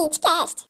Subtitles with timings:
[0.00, 0.64] Peachcast.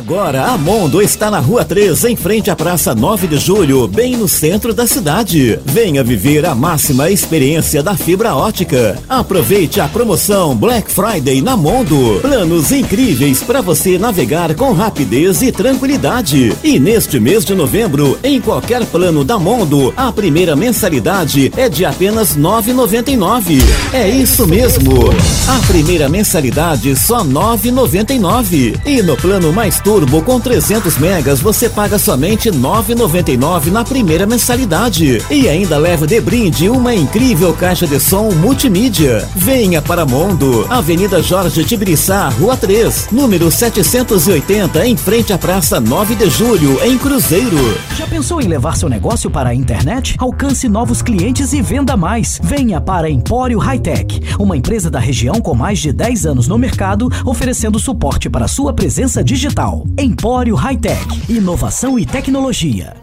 [0.00, 4.16] Agora a Mondo está na Rua 3, em frente à Praça 9 de Julho, bem
[4.16, 5.60] no centro da cidade.
[5.62, 8.98] Venha viver a máxima experiência da fibra ótica.
[9.06, 12.18] Aproveite a promoção Black Friday na Mondo.
[12.22, 16.50] Planos incríveis para você navegar com rapidez e tranquilidade.
[16.64, 21.84] E neste mês de novembro, em qualquer plano da Mondo, a primeira mensalidade é de
[21.84, 23.62] apenas R$ 9,99.
[23.92, 25.10] É isso mesmo.
[25.46, 28.80] A primeira mensalidade só R$ 9,99.
[28.86, 34.24] E no plano mais Turbo com 300 megas você paga somente R$ 9,99 na primeira
[34.24, 35.20] mensalidade.
[35.28, 39.28] E ainda leva de brinde uma incrível caixa de som multimídia.
[39.34, 46.14] Venha para Mondo, Avenida Jorge Tibiriçá, Rua 3, número 780, em frente à Praça 9
[46.14, 47.58] de Julho, em Cruzeiro.
[47.96, 50.14] Já pensou em levar seu negócio para a internet?
[50.20, 52.38] Alcance novos clientes e venda mais.
[52.40, 57.10] Venha para Empório Hightech, uma empresa da região com mais de 10 anos no mercado,
[57.24, 59.79] oferecendo suporte para sua presença digital.
[59.98, 62.94] Empório Hightech, inovação e tecnologia.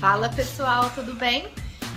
[0.00, 1.48] Fala pessoal, tudo bem?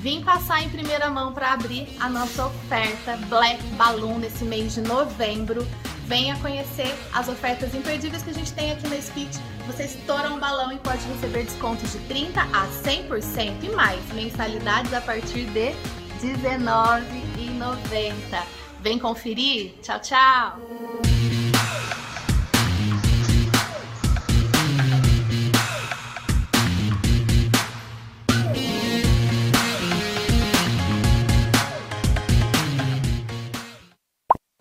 [0.02, 4.81] Vim passar em primeira mão para abrir a nossa oferta Black Balloon nesse mês de
[4.81, 5.68] novembro.
[6.08, 9.38] Venha conhecer as ofertas imperdíveis que a gente tem aqui na Speech.
[9.68, 14.02] Você estoura um balão e pode receber descontos de 30 a 100% e mais.
[14.14, 18.59] Mensalidades a partir de R$19,90.
[18.81, 19.73] Vem conferir?
[19.81, 20.59] Tchau, tchau!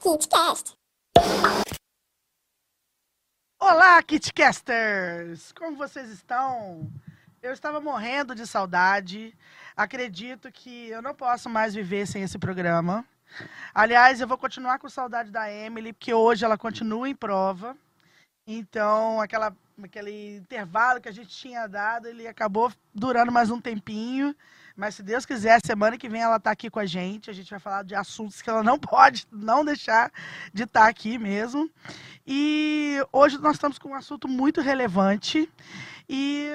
[0.02, 0.76] KidsCast.
[3.60, 5.52] Olá, KitCasters!
[5.52, 6.90] Como vocês estão?
[7.40, 9.32] Eu estava morrendo de saudade.
[9.76, 13.06] Acredito que eu não posso mais viver sem esse programa.
[13.74, 17.76] Aliás, eu vou continuar com saudade da Emily, porque hoje ela continua em prova.
[18.46, 24.34] Então, aquela, aquele intervalo que a gente tinha dado, ele acabou durando mais um tempinho.
[24.74, 27.28] Mas se Deus quiser, semana que vem ela está aqui com a gente.
[27.28, 30.10] A gente vai falar de assuntos que ela não pode não deixar
[30.54, 31.70] de estar tá aqui mesmo.
[32.26, 35.50] E hoje nós estamos com um assunto muito relevante.
[36.08, 36.48] E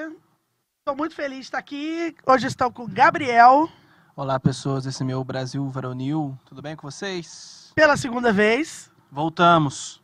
[0.80, 2.16] estou muito feliz de estar aqui.
[2.26, 3.70] Hoje estou com o Gabriel.
[4.16, 6.38] Olá, pessoas desse meu Brasil Varonil.
[6.46, 7.72] Tudo bem com vocês?
[7.74, 8.92] Pela segunda vez.
[9.12, 10.04] Voltamos.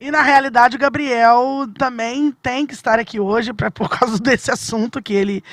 [0.00, 4.50] E na realidade o Gabriel também tem que estar aqui hoje pra, por causa desse
[4.50, 5.44] assunto que ele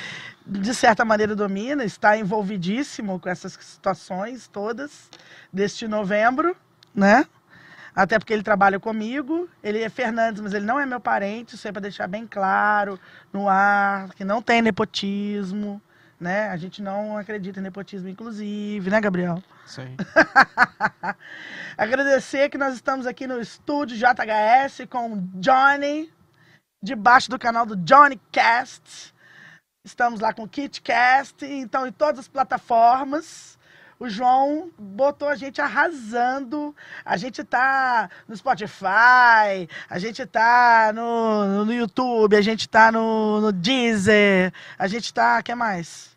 [0.47, 5.07] de certa maneira domina, está envolvidíssimo com essas situações todas
[5.53, 6.57] deste novembro,
[6.93, 7.23] né?
[7.95, 11.67] Até porque ele trabalha comigo, ele é Fernandes, mas ele não é meu parente, isso
[11.67, 12.99] é para deixar bem claro
[13.31, 15.79] no ar, que não tem nepotismo,
[16.19, 16.49] né?
[16.49, 19.41] A gente não acredita em nepotismo, inclusive, né, Gabriel?
[19.65, 19.95] Sim.
[21.77, 26.11] Agradecer que nós estamos aqui no estúdio JHS com Johnny,
[26.83, 29.13] debaixo do canal do Johnny Cast.
[29.85, 33.57] Estamos lá com o KitCast, então em todas as plataformas.
[33.99, 36.73] O João botou a gente arrasando.
[37.03, 43.41] A gente tá no Spotify, a gente tá no, no YouTube, a gente tá no,
[43.41, 45.39] no Deezer, a gente tá.
[45.39, 46.08] O que mais?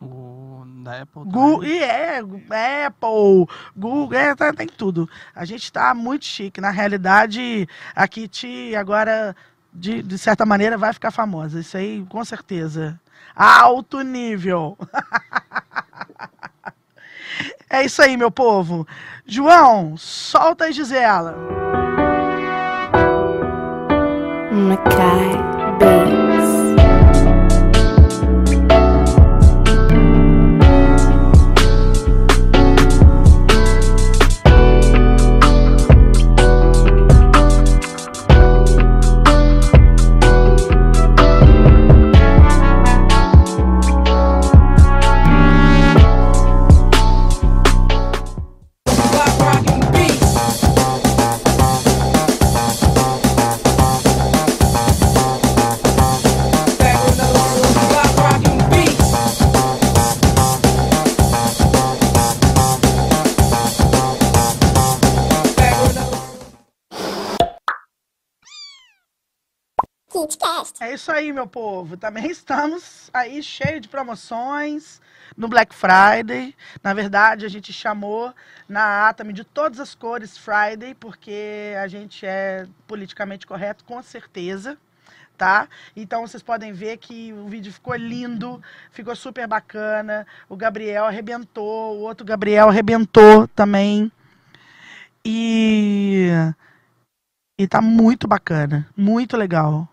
[0.00, 1.24] O da Apple.
[1.24, 3.46] Google, e é, Apple,
[3.76, 5.08] Google, é, tá, tem tudo.
[5.34, 6.60] A gente tá muito chique.
[6.60, 9.36] Na realidade, a Kit agora,
[9.72, 11.60] de, de certa maneira, vai ficar famosa.
[11.60, 12.98] Isso aí, com certeza
[13.34, 14.76] alto nível.
[17.70, 18.86] é isso aí, meu povo.
[19.26, 21.36] João, solta a Gisela.
[24.52, 25.38] Macai
[25.78, 26.19] Beats.
[71.00, 71.96] Isso aí, meu povo.
[71.96, 75.00] Também estamos aí cheio de promoções
[75.34, 76.54] no Black Friday.
[76.82, 78.34] Na verdade, a gente chamou
[78.68, 84.76] na Atami de todas as cores Friday, porque a gente é politicamente correto, com certeza.
[85.38, 85.68] tá?
[85.96, 90.26] Então vocês podem ver que o vídeo ficou lindo, ficou super bacana.
[90.50, 94.12] O Gabriel arrebentou, o outro Gabriel arrebentou também.
[95.24, 96.28] E
[97.58, 99.88] e tá muito bacana, muito legal.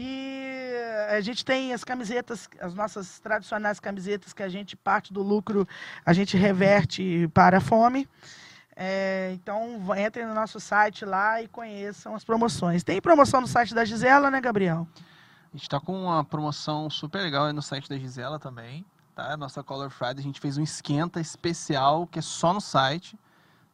[0.00, 0.76] E
[1.10, 5.66] a gente tem as camisetas, as nossas tradicionais camisetas que a gente, parte do lucro,
[6.06, 8.08] a gente reverte para a fome.
[8.76, 12.84] É, então, entrem no nosso site lá e conheçam as promoções.
[12.84, 14.86] Tem promoção no site da Gisela, né, Gabriel?
[15.52, 18.86] A gente está com uma promoção super legal no site da Gisela também,
[19.16, 19.36] tá?
[19.36, 23.18] Nossa Color Friday, a gente fez um esquenta especial que é só no site,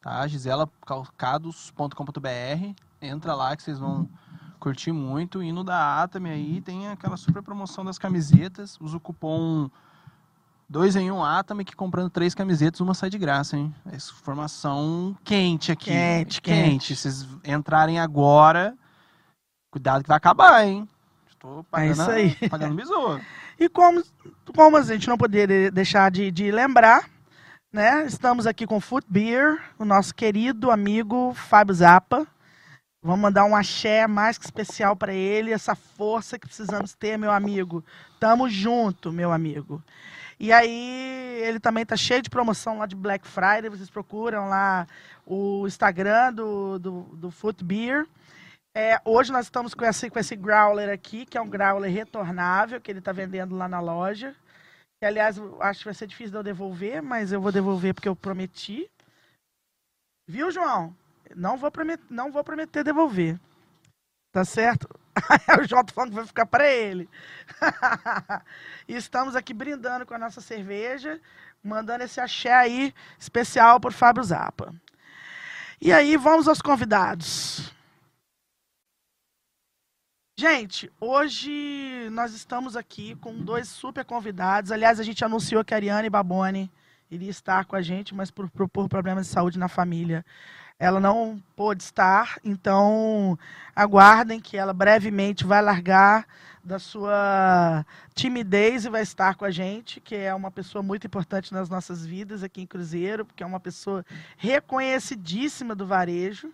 [0.01, 0.27] tá?
[0.27, 2.83] giselacalcados.com.br.
[3.03, 4.09] Entra lá que vocês vão
[4.65, 5.43] curtir muito.
[5.43, 8.79] E no da Atami aí tem aquela super promoção das camisetas.
[8.81, 9.69] Usa o cupom
[10.71, 13.75] 2 em 1 um Atami que comprando três camisetas, uma sai de graça, hein?
[13.85, 15.91] Essa informação quente aqui.
[15.91, 16.71] Quente, quente.
[16.71, 16.97] quente.
[16.97, 18.75] Vocês entrarem agora,
[19.71, 20.89] cuidado que vai acabar, hein?
[21.39, 22.35] Tô pagando, É isso aí.
[22.49, 23.21] pagando besouro.
[23.61, 24.03] E como,
[24.57, 27.05] como a gente não poderia deixar de, de lembrar,
[27.71, 28.07] né?
[28.07, 32.27] Estamos aqui com o Foot Beer, o nosso querido amigo Fábio Zappa.
[33.05, 37.31] Vamos mandar um axé mais que especial para ele, essa força que precisamos ter, meu
[37.31, 37.85] amigo.
[38.19, 39.85] Tamo junto, meu amigo.
[40.41, 43.69] E aí, ele também tá cheio de promoção lá de Black Friday.
[43.69, 44.87] Vocês procuram lá
[45.27, 48.07] o Instagram do, do, do Foot Beer.
[48.75, 52.81] É, hoje nós estamos com esse, com esse growler aqui, que é um growler retornável,
[52.81, 54.35] que ele está vendendo lá na loja.
[54.99, 58.09] Que, aliás, acho que vai ser difícil de eu devolver, mas eu vou devolver porque
[58.09, 58.91] eu prometi.
[60.27, 60.97] Viu, João?
[61.35, 63.39] Não vou prometer, não vou prometer devolver.
[64.33, 64.89] Tá certo?
[65.61, 67.09] o João tá falando que vai ficar para ele.
[68.89, 71.21] e estamos aqui brindando com a nossa cerveja,
[71.63, 74.75] mandando esse axé aí especial por Fábio Zappa.
[75.81, 77.73] E aí, vamos aos convidados.
[80.37, 84.73] Gente, hoje nós estamos aqui com dois super convidados.
[84.73, 86.73] Aliás, a gente anunciou que a Ariane Baboni
[87.09, 90.25] iria estar com a gente, mas por, por, por problemas de saúde na família,
[90.79, 92.39] ela não pôde estar.
[92.45, 93.39] Então,
[93.75, 96.27] aguardem que ela brevemente vai largar
[96.63, 97.85] da sua
[98.15, 102.07] timidez e vai estar com a gente, que é uma pessoa muito importante nas nossas
[102.07, 104.05] vidas aqui em Cruzeiro, porque é uma pessoa
[104.37, 106.51] reconhecidíssima do varejo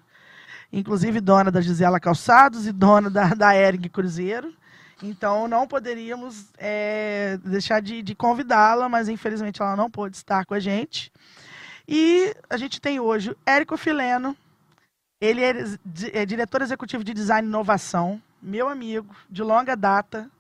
[0.72, 4.54] inclusive dona da Gisela Calçados e dona da, da Ering Cruzeiro.
[5.02, 10.54] Então não poderíamos é, deixar de, de convidá-la, mas infelizmente ela não pôde estar com
[10.54, 11.10] a gente.
[11.92, 14.36] E a gente tem hoje Érico Fileno,
[15.20, 15.52] ele é,
[16.12, 20.30] é diretor executivo de design e inovação, meu amigo de longa data,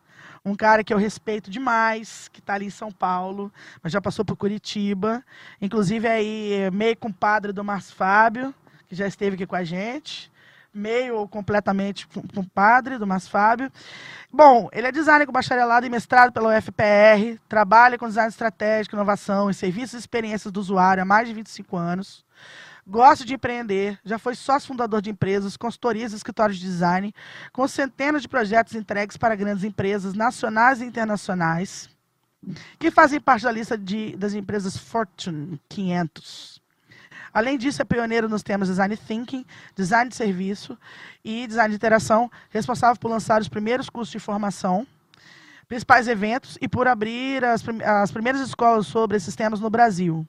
[0.44, 3.52] um cara que eu respeito demais, que está ali em São Paulo,
[3.82, 5.24] mas já passou por Curitiba,
[5.60, 8.54] inclusive aí meio compadre do Márcio Fábio,
[8.86, 10.30] que já esteve aqui com a gente,
[10.72, 13.70] meio ou completamente compadre do Márcio Fábio.
[14.32, 19.50] Bom, ele é designer com bacharelado e mestrado pela UFPR, trabalha com design estratégico, inovação
[19.50, 22.24] e serviços e experiências do usuário há mais de 25 anos.
[22.86, 27.14] Gosta de empreender, já foi sócio fundador de empresas, consultorias e escritórios de design,
[27.52, 31.88] com centenas de projetos entregues para grandes empresas nacionais e internacionais,
[32.78, 36.59] que fazem parte da lista de, das empresas Fortune 500.
[37.32, 39.44] Além disso, é pioneiro nos temas design thinking,
[39.74, 40.76] design de serviço
[41.24, 44.86] e design de interação, responsável por lançar os primeiros cursos de formação,
[45.70, 50.26] principais eventos e por abrir as, as primeiras escolas sobre esses temas no Brasil.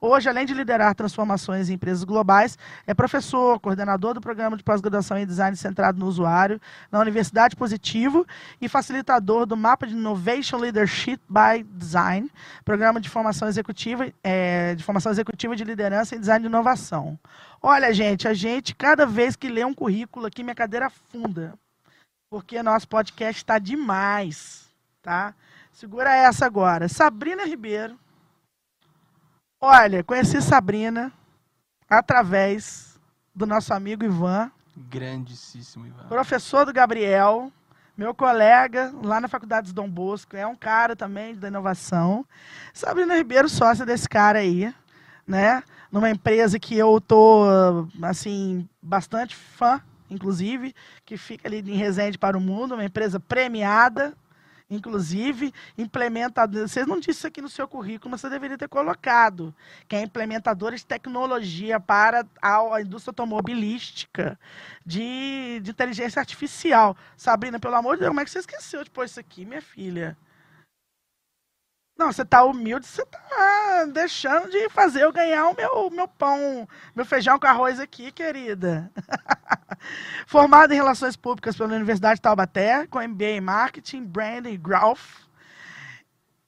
[0.00, 5.18] Hoje, além de liderar transformações em empresas globais, é professor, coordenador do programa de pós-graduação
[5.18, 6.60] em design centrado no usuário
[6.92, 8.24] na Universidade Positivo
[8.60, 12.30] e facilitador do mapa de Innovation Leadership by Design,
[12.64, 17.18] programa de formação executiva, é, de formação executiva de liderança em design de inovação.
[17.60, 21.54] Olha, gente, a gente, cada vez que lê um currículo aqui, minha cadeira afunda,
[22.30, 24.63] porque nosso podcast está demais,
[25.04, 25.34] tá?
[25.70, 26.88] Segura essa agora.
[26.88, 27.96] Sabrina Ribeiro.
[29.60, 31.12] Olha, conheci Sabrina
[31.88, 32.98] através
[33.34, 36.08] do nosso amigo Ivan, Grandíssimo, Ivan.
[36.08, 37.52] professor do Gabriel,
[37.96, 42.26] meu colega lá na Faculdade de Dom Bosco, é um cara também da inovação.
[42.72, 44.74] Sabrina Ribeiro, sócia desse cara aí,
[45.26, 45.62] né?
[45.92, 47.44] Numa empresa que eu tô,
[48.02, 49.80] assim, bastante fã,
[50.10, 54.14] inclusive, que fica ali em Resende para o Mundo, uma empresa premiada,
[54.70, 56.66] inclusive, implementador.
[56.68, 59.54] Vocês não disseram aqui no seu currículo, mas você deveria ter colocado,
[59.88, 64.38] que é implementadora de tecnologia para a indústria automobilística
[64.84, 66.96] de, de inteligência artificial.
[67.16, 69.62] Sabrina, pelo amor de Deus, como é que você esqueceu de pôr isso aqui, minha
[69.62, 70.16] filha?
[71.96, 76.68] Não, você tá humilde, você tá deixando de fazer eu ganhar o meu, meu pão,
[76.94, 78.90] meu feijão com arroz aqui, querida.
[80.26, 85.24] Formada em Relações Públicas pela Universidade de Taubaté, com MBA em Marketing, Branding e Growth.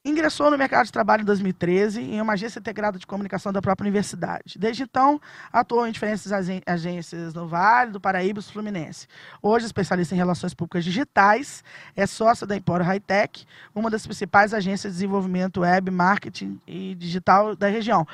[0.06, 3.86] Ingressou no mercado de trabalho em 2013 em uma agência integrada de comunicação da própria
[3.86, 4.56] universidade.
[4.56, 5.20] Desde então,
[5.52, 6.30] atuou em diferentes
[6.64, 9.08] agências no Vale, do Paraíba e do Fluminense.
[9.42, 11.64] Hoje, especialista em relações públicas digitais,
[11.96, 13.44] é sócia da Empório Hightech,
[13.74, 18.06] uma das principais agências de desenvolvimento web, marketing e digital da região.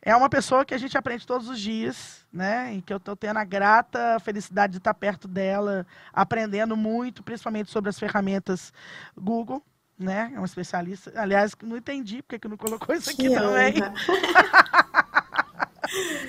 [0.00, 2.72] É uma pessoa que a gente aprende todos os dias, né?
[2.72, 7.70] E que eu estou tendo a grata felicidade de estar perto dela, aprendendo muito, principalmente
[7.70, 8.72] sobre as ferramentas
[9.14, 9.62] Google,
[9.98, 10.30] né?
[10.34, 11.12] É uma especialista.
[11.16, 13.74] Aliás, não entendi porque que não colocou isso aqui Que também.
[13.82, 13.94] honra.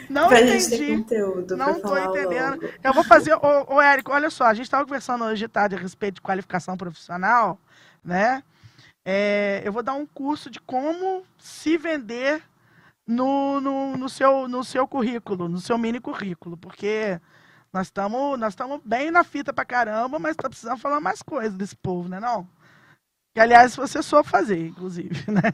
[0.09, 0.97] Não pra entendi.
[0.97, 2.61] conteúdo Não tô entendendo.
[2.61, 2.73] logo.
[2.83, 3.33] Eu vou fazer.
[3.33, 6.21] Ô, ô Érico, olha só, a gente estava conversando hoje de tarde a respeito de
[6.21, 7.59] qualificação profissional,
[8.03, 8.43] né?
[9.03, 12.41] É, eu vou dar um curso de como se vender
[13.05, 17.19] no, no, no seu, no seu currículo, no seu mini currículo, porque
[17.73, 21.75] nós estamos nós bem na fita pra caramba, mas tá precisando falar mais coisas desse
[21.75, 22.47] povo, né não?
[23.37, 25.53] Que, aliás, você soube fazer, inclusive, né?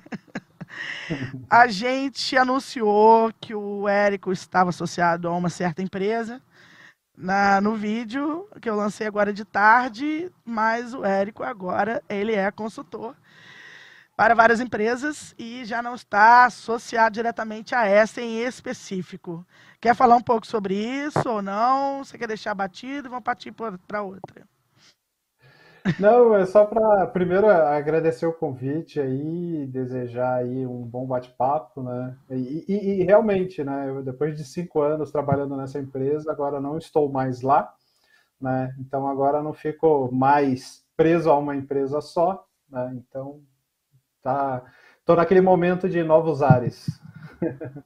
[1.51, 6.41] A gente anunciou que o Érico estava associado a uma certa empresa
[7.13, 12.49] na, no vídeo que eu lancei agora de tarde, mas o Érico agora ele é
[12.51, 13.17] consultor
[14.15, 19.45] para várias empresas e já não está associado diretamente a essa em específico.
[19.81, 22.01] Quer falar um pouco sobre isso ou não?
[22.01, 23.09] Você quer deixar batido?
[23.09, 24.52] Vamos partir para outra.
[25.99, 32.15] Não, é só para primeiro agradecer o convite aí, desejar aí um bom bate-papo, né?
[32.29, 33.89] E, e- e realmente, né?
[33.89, 37.73] eu, depois de cinco anos trabalhando nessa empresa, agora não estou mais lá,
[38.39, 38.73] né?
[38.79, 42.93] Então agora não fico mais preso a uma empresa só, né?
[42.95, 43.41] Então
[44.21, 44.63] tá,
[45.05, 46.99] tô naquele momento de novos ares.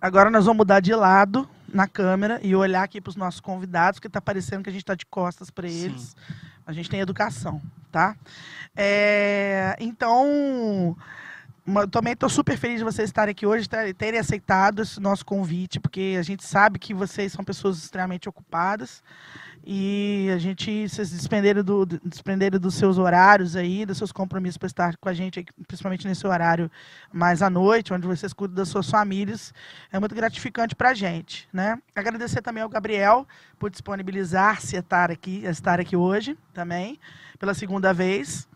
[0.00, 3.98] Agora nós vamos mudar de lado na câmera e olhar aqui para os nossos convidados,
[3.98, 6.14] porque está parecendo que a gente está de costas para eles.
[6.66, 8.16] A gente tem educação, tá?
[8.74, 10.96] É, então,
[11.90, 15.78] também estou super feliz de vocês estarem aqui hoje, ter- terem aceitado esse nosso convite,
[15.80, 19.02] porque a gente sabe que vocês são pessoas extremamente ocupadas
[19.68, 24.68] e a gente vocês desprenderam, do, desprenderam dos seus horários aí, dos seus compromissos para
[24.68, 26.70] estar com a gente, principalmente nesse horário
[27.12, 29.52] mais à noite, onde vocês cuidam das suas famílias,
[29.90, 31.82] é muito gratificante para a gente, né?
[31.96, 33.26] Agradecer também ao Gabriel
[33.58, 36.96] por disponibilizar-se a estar aqui, a estar aqui hoje também,
[37.36, 38.48] pela segunda vez,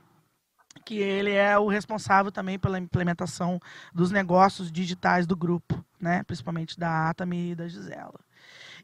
[0.85, 3.59] que ele é o responsável também pela implementação
[3.93, 6.23] dos negócios digitais do grupo, né?
[6.23, 8.21] Principalmente da Atami e da Gisela.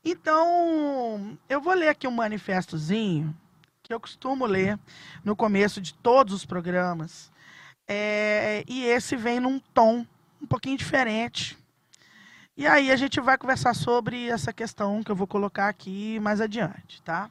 [0.04, 3.34] Então, eu vou ler aqui um manifestozinho
[3.82, 4.78] que eu costumo ler
[5.24, 7.30] no começo de todos os programas.
[7.86, 10.04] É, e esse vem num tom
[10.42, 11.56] um pouquinho diferente.
[12.56, 16.40] E aí a gente vai conversar sobre essa questão que eu vou colocar aqui mais
[16.40, 17.30] adiante, tá?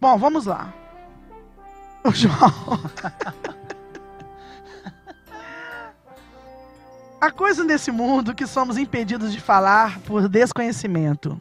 [0.00, 0.72] Bom, vamos lá.
[2.04, 2.38] O João.
[7.20, 11.40] Há coisa nesse mundo que somos impedidos de falar por desconhecimento.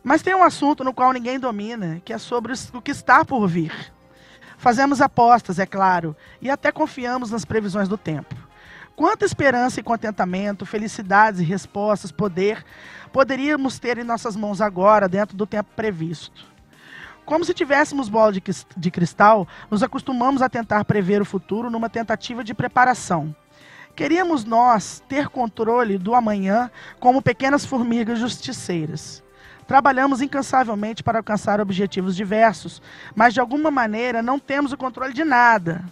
[0.00, 3.48] Mas tem um assunto no qual ninguém domina, que é sobre o que está por
[3.48, 3.92] vir.
[4.56, 8.36] Fazemos apostas, é claro, e até confiamos nas previsões do tempo.
[8.94, 12.64] Quanta esperança e contentamento, felicidades e respostas, poder
[13.12, 16.46] poderíamos ter em nossas mãos agora, dentro do tempo previsto?
[17.24, 22.44] Como se tivéssemos bola de cristal, nos acostumamos a tentar prever o futuro numa tentativa
[22.44, 23.34] de preparação.
[23.94, 29.22] Queríamos nós ter controle do amanhã como pequenas formigas justiceiras.
[29.66, 32.82] Trabalhamos incansavelmente para alcançar objetivos diversos,
[33.14, 35.84] mas de alguma maneira não temos o controle de nada.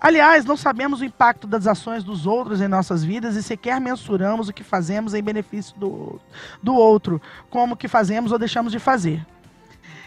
[0.00, 4.48] Aliás, não sabemos o impacto das ações dos outros em nossas vidas e sequer mensuramos
[4.48, 6.20] o que fazemos em benefício do,
[6.60, 9.24] do outro, como o que fazemos ou deixamos de fazer.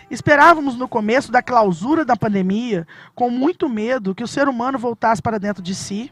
[0.09, 5.21] Esperávamos no começo da clausura da pandemia, com muito medo, que o ser humano voltasse
[5.21, 6.11] para dentro de si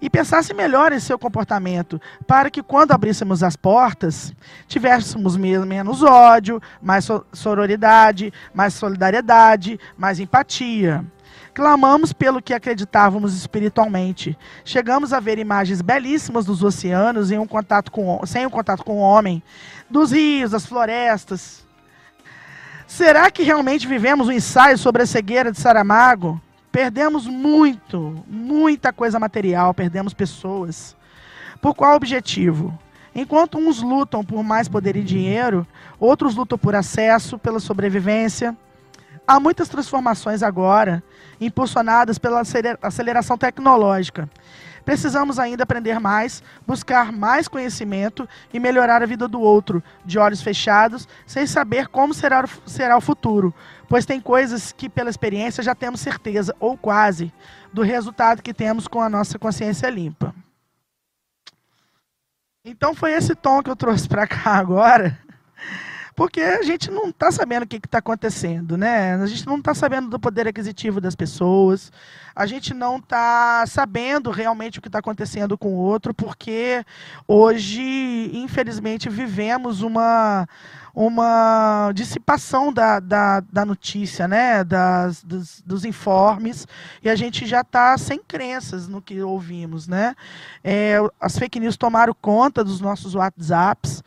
[0.00, 4.32] e pensasse melhor em seu comportamento, para que quando abríssemos as portas,
[4.66, 11.04] tivéssemos menos ódio, mais sororidade, mais solidariedade, mais empatia.
[11.52, 14.36] Clamamos pelo que acreditávamos espiritualmente.
[14.64, 19.42] Chegamos a ver imagens belíssimas dos oceanos um com, sem um contato com o homem,
[19.88, 21.63] dos rios, das florestas,
[22.86, 26.40] Será que realmente vivemos um ensaio sobre a cegueira de Saramago?
[26.70, 30.96] Perdemos muito, muita coisa material, perdemos pessoas.
[31.60, 32.76] Por qual objetivo?
[33.14, 35.66] Enquanto uns lutam por mais poder e dinheiro,
[36.00, 38.56] outros lutam por acesso, pela sobrevivência.
[39.26, 41.02] Há muitas transformações agora,
[41.40, 42.42] impulsionadas pela
[42.82, 44.28] aceleração tecnológica.
[44.84, 50.42] Precisamos ainda aprender mais, buscar mais conhecimento e melhorar a vida do outro, de olhos
[50.42, 53.54] fechados, sem saber como será, será o futuro,
[53.88, 57.32] pois tem coisas que, pela experiência, já temos certeza, ou quase,
[57.72, 60.34] do resultado que temos com a nossa consciência limpa.
[62.64, 65.18] Então foi esse tom que eu trouxe para cá agora
[66.14, 69.14] porque a gente não está sabendo o que está acontecendo, né?
[69.14, 71.92] A gente não está sabendo do poder aquisitivo das pessoas,
[72.34, 76.84] a gente não está sabendo realmente o que está acontecendo com o outro, porque
[77.26, 80.46] hoje, infelizmente, vivemos uma
[80.94, 84.62] uma dissipação da, da, da notícia, né?
[84.62, 86.68] Das, dos, dos, informes,
[87.02, 89.88] e a gente já está sem crenças no que ouvimos.
[89.88, 90.14] Né?
[90.62, 94.04] É, as fake news tomaram conta dos nossos WhatsApps.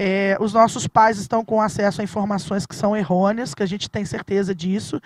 [0.00, 3.90] É, os nossos pais estão com acesso a informações que são errôneas, que a gente
[3.90, 5.00] tem certeza disso.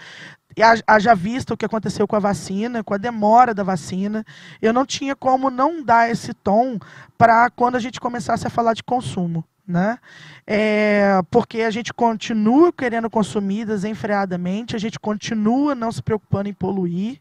[0.54, 4.22] E haja visto o que aconteceu com a vacina, com a demora da vacina.
[4.60, 6.78] Eu não tinha como não dar esse tom
[7.16, 9.42] para quando a gente começasse a falar de consumo.
[9.66, 9.98] Né?
[10.46, 16.52] É, porque a gente continua querendo consumir desenfreadamente, a gente continua não se preocupando em
[16.52, 17.18] poluir.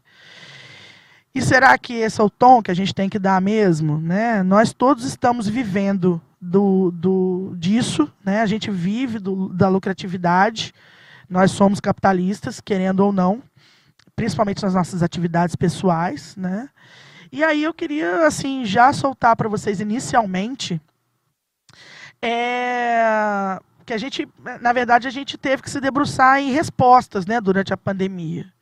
[1.34, 3.96] E será que esse é o tom que a gente tem que dar mesmo?
[3.96, 4.42] Né?
[4.42, 8.40] Nós todos estamos vivendo do, do, disso, né?
[8.40, 10.74] a gente vive do, da lucratividade,
[11.30, 13.40] nós somos capitalistas, querendo ou não,
[14.16, 16.34] principalmente nas nossas atividades pessoais.
[16.36, 16.68] Né?
[17.30, 20.80] E aí eu queria assim já soltar para vocês inicialmente
[22.20, 24.28] é, que a gente,
[24.60, 28.52] na verdade, a gente teve que se debruçar em respostas né, durante a pandemia.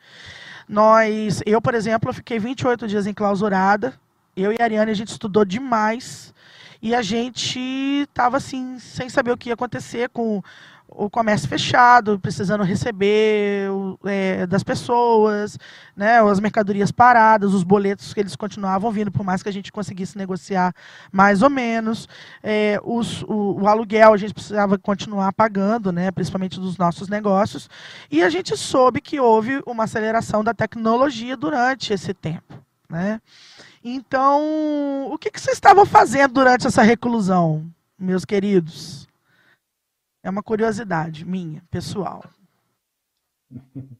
[0.68, 3.94] Nós, eu, por exemplo, fiquei 28 dias enclausurada.
[4.36, 6.32] Eu e a Ariane, a gente estudou demais.
[6.82, 7.58] E a gente
[8.08, 10.42] estava assim, sem saber o que ia acontecer com
[10.90, 13.68] o comércio fechado, precisando receber
[14.04, 15.56] é, das pessoas,
[15.96, 19.70] né, as mercadorias paradas, os boletos que eles continuavam vindo, por mais que a gente
[19.70, 20.74] conseguisse negociar
[21.12, 22.08] mais ou menos.
[22.42, 27.68] É, os, o, o, aluguel a gente precisava continuar pagando, né, principalmente dos nossos negócios.
[28.10, 32.54] E a gente soube que houve uma aceleração da tecnologia durante esse tempo.
[32.88, 33.20] Né?
[33.82, 37.64] Então, o que, que vocês estavam fazendo durante essa reclusão,
[37.98, 39.08] meus queridos?
[40.22, 42.22] É uma curiosidade minha, pessoal.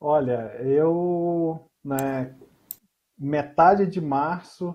[0.00, 2.34] Olha, eu, né,
[3.16, 4.74] metade de março,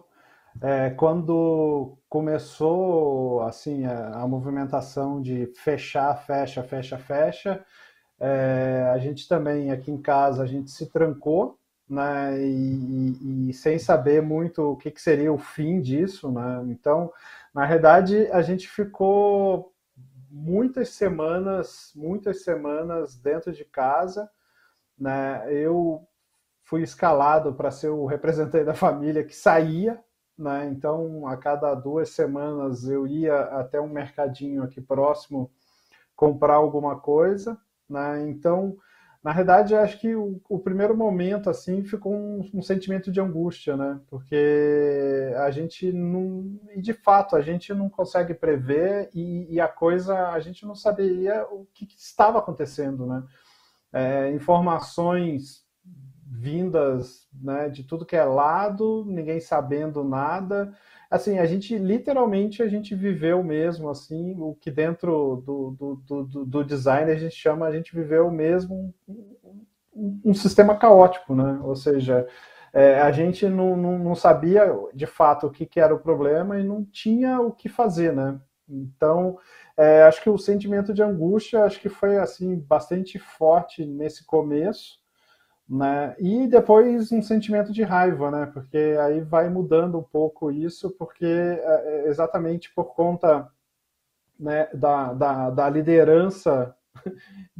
[0.61, 7.63] é, quando começou assim a, a, movimentação de fechar, fecha, fecha, fecha,
[8.19, 11.57] é, a gente também aqui em casa a gente se trancou,
[11.91, 16.63] né, e, e, sem saber muito o que, que seria o fim disso, né?
[16.67, 17.11] Então,
[17.53, 19.73] na verdade, a gente ficou
[20.29, 24.31] muitas semanas, muitas semanas dentro de casa,
[24.97, 25.43] né?
[25.53, 26.07] Eu
[26.63, 30.01] fui escalado para ser o representante da família que saía,
[30.37, 30.67] né?
[30.67, 35.51] Então, a cada duas semanas eu ia até um mercadinho aqui próximo
[36.15, 38.29] comprar alguma coisa, né?
[38.29, 38.77] Então,
[39.23, 43.77] na verdade, acho que o, o, primeiro momento assim ficou um, um, sentimento de angústia,
[43.77, 43.99] né?
[44.07, 49.67] Porque a gente não, e de fato a gente não consegue prever e, e a
[49.67, 53.23] coisa a gente não sabia o que, que estava acontecendo, né?
[53.93, 55.65] É, informações
[56.25, 60.73] vindas né, de tudo que é lado, ninguém sabendo nada
[61.11, 65.71] assim, a gente literalmente a gente viveu mesmo assim, o que dentro do,
[66.07, 68.95] do, do, do design a gente chama, a gente viveu mesmo
[69.93, 71.59] um, um sistema caótico, né?
[71.63, 72.25] Ou seja,
[72.71, 76.57] é, a gente não, não, não, sabia de fato o que, que, era o problema
[76.57, 78.39] e não tinha o que fazer, né?
[78.69, 79.37] Então,
[79.75, 85.00] é, acho que o sentimento de angústia acho que foi assim bastante forte nesse começo
[85.71, 86.13] né?
[86.19, 88.45] E depois um sentimento de raiva, né?
[88.45, 93.49] Porque aí vai mudando um pouco isso, porque é, é exatamente por conta
[94.37, 96.75] né, da, da, da liderança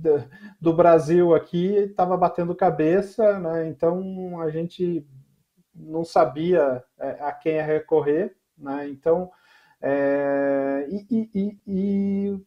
[0.60, 3.70] do Brasil aqui estava batendo cabeça, né?
[3.70, 5.08] então a gente
[5.74, 8.90] não sabia é, a quem recorrer, né?
[8.90, 9.32] então
[9.80, 12.42] é, e, e, e,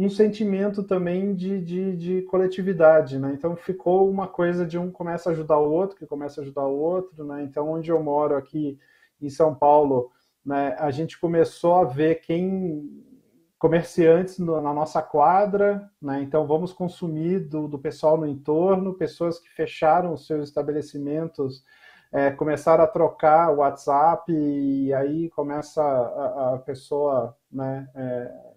[0.00, 3.32] um sentimento também de, de, de, coletividade, né?
[3.34, 6.66] Então ficou uma coisa de um começa a ajudar o outro, que começa a ajudar
[6.66, 7.42] o outro, né?
[7.42, 8.78] Então onde eu moro aqui
[9.20, 10.10] em São Paulo,
[10.42, 13.04] né, a gente começou a ver quem
[13.58, 16.22] comerciantes na nossa quadra, né?
[16.22, 21.62] Então vamos consumir do, do pessoal no entorno, pessoas que fecharam os seus estabelecimentos
[22.12, 28.49] é, começaram a trocar o WhatsApp e aí começa a, a pessoa né, é,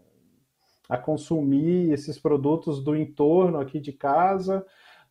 [0.94, 4.64] a consumir esses produtos do entorno aqui de casa.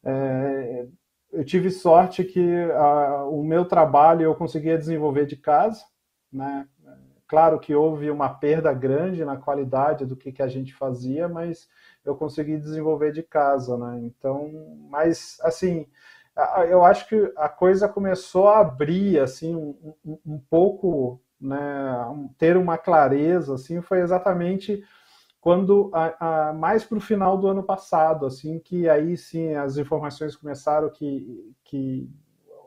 [0.05, 0.87] É,
[1.33, 2.41] eu tive sorte que
[2.73, 5.83] a, o meu trabalho eu conseguia desenvolver de casa,
[6.33, 6.69] né?
[7.27, 11.69] Claro que houve uma perda grande na qualidade do que, que a gente fazia, mas
[12.05, 14.01] eu consegui desenvolver de casa, né?
[14.05, 14.53] Então,
[14.89, 15.87] mas assim,
[16.69, 21.59] eu acho que a coisa começou a abrir assim um, um, um pouco, né?
[22.39, 24.85] Ter uma clareza, assim, foi exatamente
[25.43, 29.77] quando a, a, mais para o final do ano passado, assim, que aí sim as
[29.77, 32.09] informações começaram que, que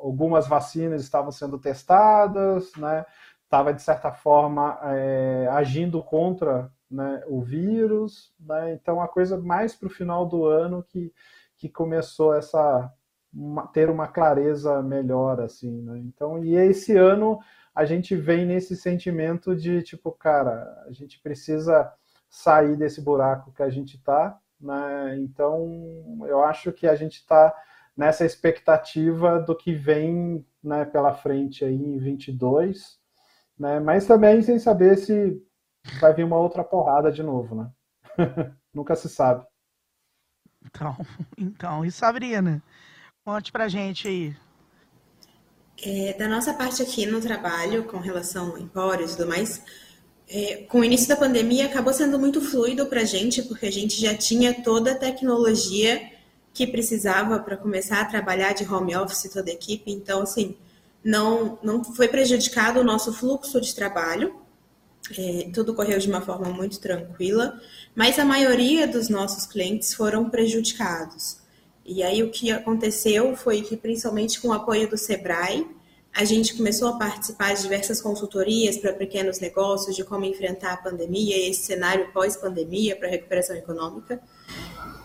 [0.01, 3.05] algumas vacinas estavam sendo testadas, né?
[3.45, 8.33] estava, de certa forma, é, agindo contra né, o vírus.
[8.37, 8.73] Né?
[8.73, 11.13] Então, a coisa mais para o final do ano que,
[11.55, 12.91] que começou essa
[13.33, 15.97] uma, ter uma clareza melhor, assim, né?
[15.99, 17.39] Então, e esse ano
[17.73, 21.91] a gente vem nesse sentimento de, tipo, cara, a gente precisa
[22.35, 25.17] sair desse buraco que a gente está, né?
[25.19, 27.55] Então, eu acho que a gente está
[27.95, 32.99] nessa expectativa do que vem né, pela frente aí em 22,
[33.57, 33.79] né?
[33.79, 35.41] Mas também sem saber se
[36.01, 37.71] vai vir uma outra porrada de novo, né?
[38.73, 39.45] Nunca se sabe.
[40.65, 40.97] Então,
[41.37, 42.61] então, e Sabrina,
[43.23, 44.35] conte pra gente aí.
[45.81, 49.84] É, da nossa parte aqui no trabalho, com relação a empórios e tudo mais,
[50.27, 53.71] é, com o início da pandemia acabou sendo muito fluido para a gente, porque a
[53.71, 56.11] gente já tinha toda a tecnologia
[56.53, 59.91] que precisava para começar a trabalhar de home office toda a equipe.
[59.91, 60.55] Então, assim,
[61.03, 64.35] não, não foi prejudicado o nosso fluxo de trabalho,
[65.15, 67.61] é, tudo correu de uma forma muito tranquila,
[67.93, 71.37] mas a maioria dos nossos clientes foram prejudicados.
[71.85, 75.67] E aí o que aconteceu foi que, principalmente com o apoio do Sebrae,
[76.15, 80.77] a gente começou a participar de diversas consultorias para pequenos negócios de como enfrentar a
[80.77, 84.21] pandemia e esse cenário pós-pandemia para recuperação econômica.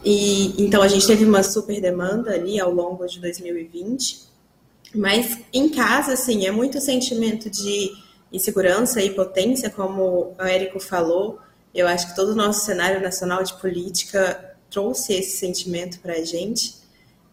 [0.05, 4.31] E então a gente teve uma super demanda ali ao longo de 2020.
[4.95, 7.91] Mas em casa, assim, é muito sentimento de
[8.33, 11.41] insegurança e potência, como o Érico falou.
[11.75, 16.25] Eu acho que todo o nosso cenário nacional de política trouxe esse sentimento para a
[16.25, 16.77] gente,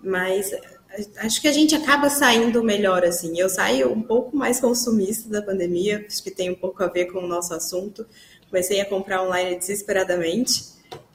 [0.02, 0.52] mas
[1.18, 3.40] acho que a gente acaba saindo melhor, assim.
[3.40, 7.06] Eu saio um pouco mais consumista da pandemia, acho que tem um pouco a ver
[7.06, 8.06] com o nosso assunto.
[8.50, 10.64] Comecei a comprar online desesperadamente,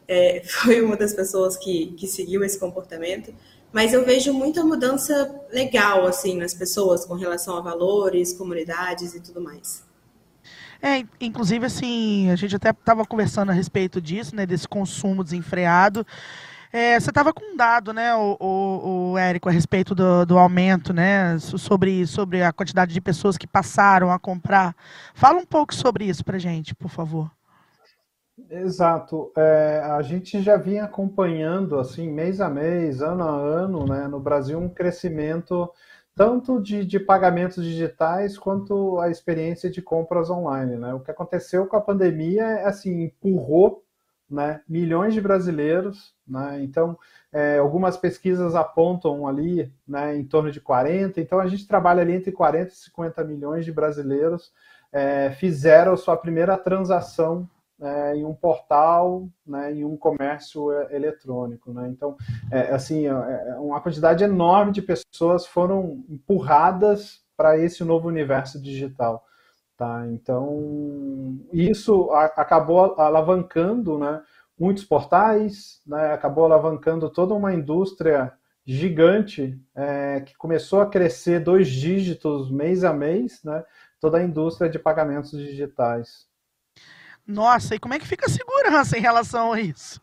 [0.07, 3.35] é, foi uma das pessoas que, que seguiu esse comportamento,
[3.73, 9.21] mas eu vejo muita mudança legal assim nas pessoas com relação a valores, comunidades e
[9.21, 9.83] tudo mais.
[10.83, 16.05] É, inclusive assim, a gente até estava conversando a respeito disso, né, desse consumo desenfreado.
[16.73, 20.39] É, você estava com um dado, né, o, o, o Érico, a respeito do, do,
[20.39, 24.75] aumento, né, sobre, sobre a quantidade de pessoas que passaram a comprar.
[25.15, 27.31] Fala um pouco sobre isso para gente, por favor.
[28.51, 29.31] Exato.
[29.37, 34.19] É, a gente já vinha acompanhando, assim, mês a mês, ano a ano, né, no
[34.19, 35.71] Brasil, um crescimento
[36.15, 40.77] tanto de, de pagamentos digitais quanto a experiência de compras online.
[40.77, 40.93] Né?
[40.95, 43.83] O que aconteceu com a pandemia assim, empurrou
[44.31, 46.15] né, milhões de brasileiros.
[46.27, 46.63] Né?
[46.63, 46.99] Então,
[47.33, 51.21] é, algumas pesquisas apontam ali né, em torno de 40.
[51.21, 54.53] Então, a gente trabalha ali entre 40 e 50 milhões de brasileiros
[54.93, 57.49] é, fizeram sua primeira transação
[57.81, 61.73] é, em um portal, né, em um comércio é, eletrônico.
[61.73, 61.89] Né?
[61.89, 62.17] Então,
[62.51, 69.25] é, assim, é, uma quantidade enorme de pessoas foram empurradas para esse novo universo digital.
[69.83, 70.07] Tá?
[70.07, 74.23] Então, isso acabou alavancando né,
[74.57, 78.33] muitos portais, né, acabou alavancando toda uma indústria
[78.65, 83.65] gigante é, que começou a crescer dois dígitos mês a mês, né,
[84.01, 86.29] toda a indústria de pagamentos digitais.
[87.27, 90.01] Nossa, e como é que fica a segurança em relação a isso?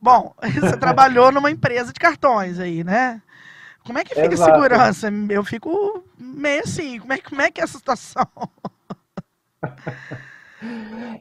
[0.00, 3.22] Bom, você trabalhou numa empresa de cartões aí, né?
[3.84, 4.50] Como é que fica Exato.
[4.50, 5.08] a segurança?
[5.30, 8.26] Eu fico meio assim, como é, como é que é essa situação?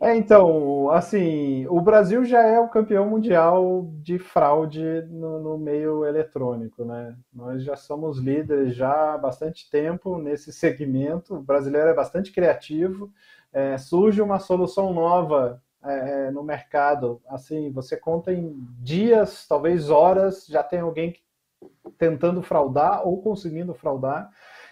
[0.01, 6.05] É, então, assim, o Brasil já é o campeão mundial de fraude no, no, meio
[6.05, 7.15] eletrônico, né?
[7.33, 11.35] Nós já somos líderes já há bastante tempo nesse segmento.
[11.35, 13.11] O brasileiro é bastante criativo.
[13.51, 19.89] É, surge uma solução nova é, é no mercado, assim, você conta em dias, talvez
[19.89, 21.15] horas, já tem alguém
[21.97, 24.29] tentando fraudar ou conseguindo fraudar.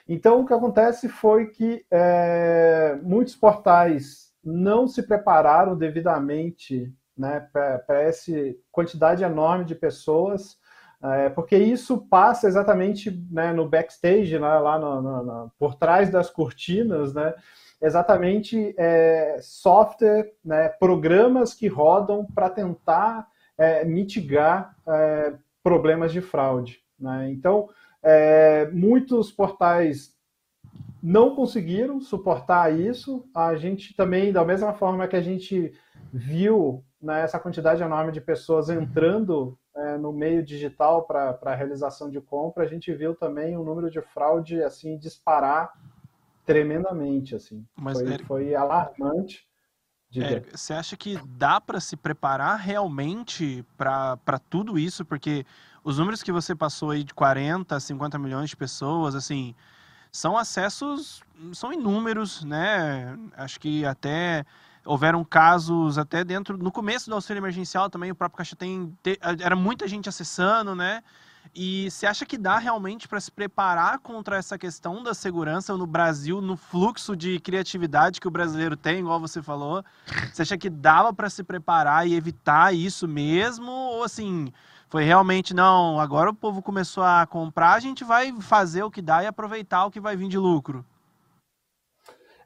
[0.07, 8.01] Então, o que acontece foi que é, muitos portais não se prepararam devidamente né, para
[8.01, 8.31] essa
[8.71, 10.57] quantidade enorme de pessoas,
[11.01, 16.09] é, porque isso passa exatamente né, no backstage, né, lá no, no, no, por trás
[16.09, 17.33] das cortinas, né,
[17.81, 26.79] exatamente é, software, né, programas que rodam para tentar é, mitigar é, problemas de fraude.
[26.99, 27.29] Né?
[27.31, 27.69] Então,
[28.03, 30.15] é, muitos portais
[31.01, 33.29] não conseguiram suportar isso.
[33.35, 35.73] A gente também, da mesma forma que a gente
[36.11, 42.09] viu né, essa quantidade enorme de pessoas entrando é, no meio digital para a realização
[42.09, 45.71] de compra, a gente viu também o número de fraude assim disparar
[46.45, 47.35] tremendamente.
[47.35, 47.65] Assim.
[47.75, 49.47] Mas, foi, foi alarmante.
[50.15, 55.03] Érico, você acha que dá para se preparar realmente para tudo isso?
[55.03, 55.45] Porque
[55.87, 59.55] os números que você passou aí de 40, 50 milhões de pessoas, assim,
[60.11, 61.23] são acessos,
[61.53, 63.17] são inúmeros, né?
[63.37, 64.45] Acho que até
[64.83, 68.93] houveram casos até dentro, no começo do auxílio emergencial também, o próprio Caixa tem,
[69.41, 71.01] era muita gente acessando, né?
[71.55, 75.87] E você acha que dá realmente para se preparar contra essa questão da segurança no
[75.87, 79.85] Brasil, no fluxo de criatividade que o brasileiro tem, igual você falou?
[80.33, 83.71] Você acha que dava para se preparar e evitar isso mesmo?
[83.71, 84.51] Ou assim,
[84.89, 89.01] foi realmente, não, agora o povo começou a comprar, a gente vai fazer o que
[89.01, 90.85] dá e aproveitar o que vai vir de lucro.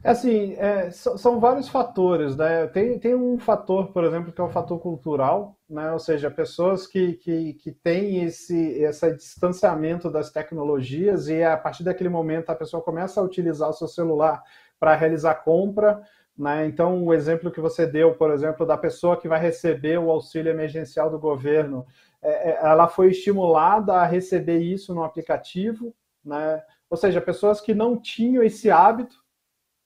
[0.03, 2.65] É assim, é, são vários fatores, né?
[2.67, 5.91] Tem, tem um fator, por exemplo, que é o fator cultural, né?
[5.91, 11.83] Ou seja, pessoas que, que, que têm esse, esse distanciamento das tecnologias e a partir
[11.83, 14.41] daquele momento a pessoa começa a utilizar o seu celular
[14.79, 16.01] para realizar compra,
[16.35, 16.65] né?
[16.65, 20.49] Então, o exemplo que você deu, por exemplo, da pessoa que vai receber o auxílio
[20.49, 21.85] emergencial do governo,
[22.21, 26.61] ela foi estimulada a receber isso no aplicativo, né?
[26.89, 29.15] Ou seja, pessoas que não tinham esse hábito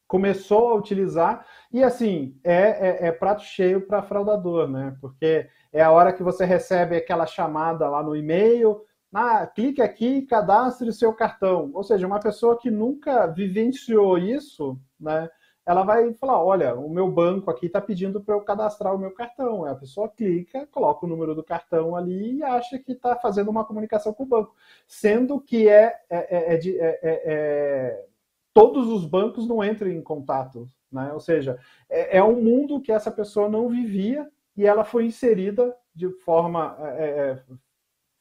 [0.08, 4.95] começou a utilizar e assim é, é, é prato cheio para fraudador, né?
[5.00, 8.82] Porque é a hora que você recebe aquela chamada lá no e-mail,
[9.13, 11.71] ah, clique aqui e cadastre seu cartão.
[11.74, 15.30] Ou seja, uma pessoa que nunca vivenciou isso, né?
[15.65, 19.12] Ela vai falar: olha, o meu banco aqui está pedindo para eu cadastrar o meu
[19.12, 19.65] cartão.
[19.65, 23.65] A pessoa clica, coloca o número do cartão ali e acha que está fazendo uma
[23.65, 24.56] comunicação com o banco,
[24.88, 28.06] sendo que é, é, é, é, é
[28.54, 31.12] todos os bancos não entram em contato, né?
[31.13, 36.10] Ou seja, é, um mundo que essa pessoa não vivia e ela foi inserida de
[36.10, 36.78] forma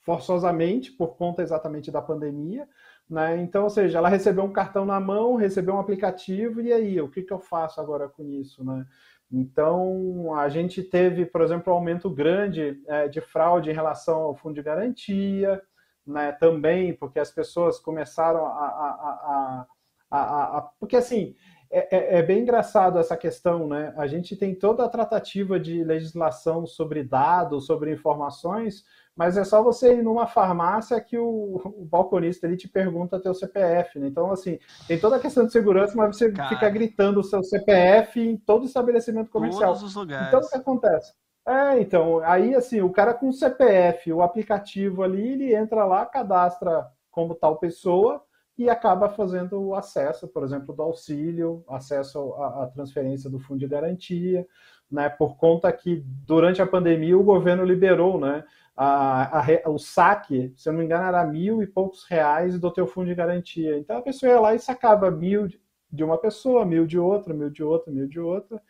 [0.00, 2.68] forçosamente por conta exatamente da pandemia
[3.08, 3.40] né?
[3.42, 7.08] Então, ou seja, ela recebeu um cartão na mão, recebeu um aplicativo, e aí, o
[7.08, 8.64] que, que eu faço agora com isso?
[8.64, 8.86] Né?
[9.30, 14.34] Então, a gente teve, por exemplo, um aumento grande é, de fraude em relação ao
[14.34, 15.60] fundo de garantia,
[16.06, 16.32] né?
[16.32, 18.50] também, porque as pessoas começaram a.
[18.50, 19.66] a,
[20.10, 21.34] a, a, porque, assim,
[21.70, 23.92] é, é, é, bem engraçado essa questão, né?
[23.96, 28.84] A gente tem toda a tratativa de legislação sobre dados, sobre informações,
[29.16, 33.34] mas é só você ir numa farmácia que o, o balconista ali te pergunta teu
[33.34, 34.08] CPF, né?
[34.08, 37.42] Então, assim, tem toda a questão de segurança, mas você Cara, fica gritando o seu
[37.42, 39.72] CPF em todo estabelecimento comercial.
[39.72, 40.28] Todos os lugares.
[40.28, 41.12] Então, o que acontece?
[41.46, 46.06] É, então, aí assim, o cara com o CPF, o aplicativo ali, ele entra lá,
[46.06, 48.22] cadastra como tal pessoa
[48.56, 53.66] e acaba fazendo o acesso, por exemplo, do auxílio, acesso à, transferência do fundo de
[53.66, 54.46] garantia,
[54.90, 58.44] né, por conta que durante a pandemia o governo liberou, né,
[58.76, 62.70] a, a, o saque, se eu não me engano, era mil e poucos reais do
[62.70, 63.78] teu fundo de garantia.
[63.78, 65.48] Então a pessoa ia lá e sacava mil
[65.90, 68.60] de uma pessoa, mil de outra, mil de outra, mil de outra,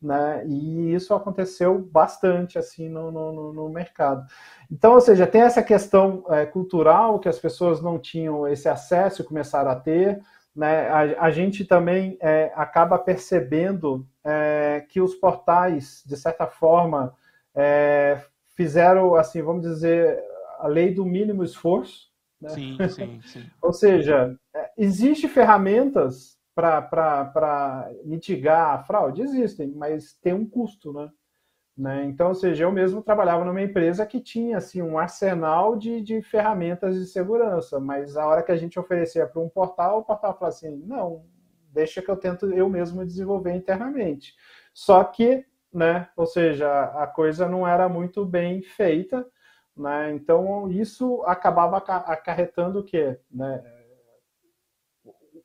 [0.00, 0.44] né?
[0.46, 4.26] E isso aconteceu bastante assim no, no, no mercado.
[4.70, 9.20] Então, ou seja, tem essa questão é, cultural que as pessoas não tinham esse acesso
[9.20, 10.20] e começaram a ter.
[10.56, 10.88] Né?
[10.88, 17.14] A, a gente também é, acaba percebendo é, que os portais, de certa forma,
[17.54, 18.22] é,
[18.56, 20.18] fizeram, assim, vamos dizer,
[20.58, 22.08] a lei do mínimo esforço.
[22.40, 22.48] Né?
[22.50, 23.50] Sim, sim, sim.
[23.60, 29.22] Ou seja, é, existem ferramentas para mitigar a fraude?
[29.22, 31.10] Existem, mas tem um custo, né?
[31.76, 32.04] né?
[32.04, 36.20] Então, ou seja, eu mesmo trabalhava numa empresa que tinha assim, um arsenal de, de
[36.22, 40.34] ferramentas de segurança, mas a hora que a gente oferecia para um portal, o portal
[40.34, 41.24] falava assim, não,
[41.72, 44.34] deixa que eu tento eu mesmo desenvolver internamente.
[44.74, 49.26] Só que, né, ou seja, a coisa não era muito bem feita,
[49.76, 50.12] né?
[50.12, 53.18] Então isso acabava acarretando o quê?
[53.30, 53.62] Né?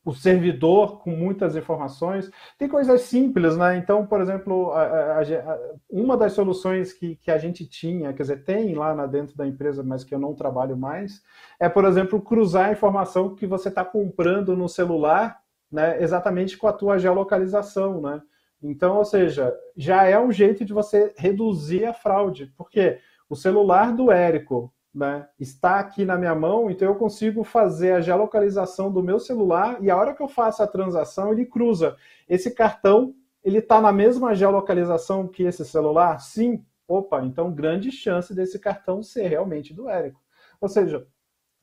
[0.05, 2.29] O servidor com muitas informações.
[2.59, 3.75] Tem coisas simples, né?
[3.75, 8.21] Então, por exemplo, a, a, a, uma das soluções que, que a gente tinha, quer
[8.21, 11.23] dizer, tem lá na, dentro da empresa, mas que eu não trabalho mais,
[11.59, 15.39] é, por exemplo, cruzar a informação que você está comprando no celular,
[15.71, 18.21] né, exatamente com a tua geolocalização, né?
[18.61, 23.91] Então, ou seja, já é um jeito de você reduzir a fraude, porque o celular
[23.91, 29.03] do Érico né, está aqui na minha mão, então eu consigo fazer a geolocalização do
[29.03, 31.97] meu celular e a hora que eu faço a transação, ele cruza.
[32.29, 36.19] Esse cartão, ele está na mesma geolocalização que esse celular?
[36.19, 36.65] Sim.
[36.88, 40.21] Opa, então grande chance desse cartão ser realmente do Érico.
[40.62, 41.05] Ou seja,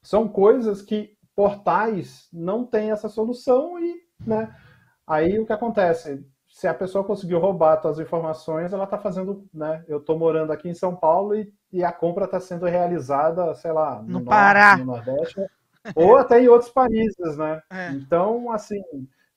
[0.03, 4.55] são coisas que portais não têm essa solução e, né,
[5.07, 6.23] aí o que acontece?
[6.53, 9.83] Se a pessoa conseguiu roubar suas informações, ela está fazendo, né?
[9.89, 13.73] Eu estou morando aqui em São Paulo e e a compra está sendo realizada, sei
[13.73, 15.41] lá, no, no Pará, no Nordeste,
[15.97, 17.63] ou até em outros países, né?
[17.71, 17.91] É.
[17.93, 18.83] Então, assim,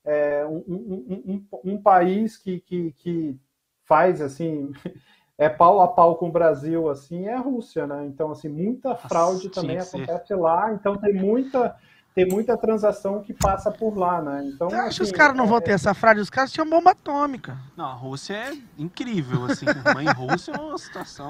[0.04, 3.40] é um, um, um, um, país que, que, que
[3.84, 4.70] faz assim
[5.38, 8.04] é pau a pau com o Brasil, assim, é a Rússia, né?
[8.04, 10.72] Então, assim, muita fraude Nossa, também acontece lá.
[10.74, 11.74] Então, tem muita
[12.16, 14.42] tem muita transação que passa por lá, né?
[14.46, 16.18] Então, Você acha assim, que os caras não vão ter essa fraude?
[16.22, 17.58] Os caras tinham bomba atômica.
[17.76, 19.66] Não, a Rússia é incrível, assim.
[19.94, 21.28] Mãe Rússia é uma situação.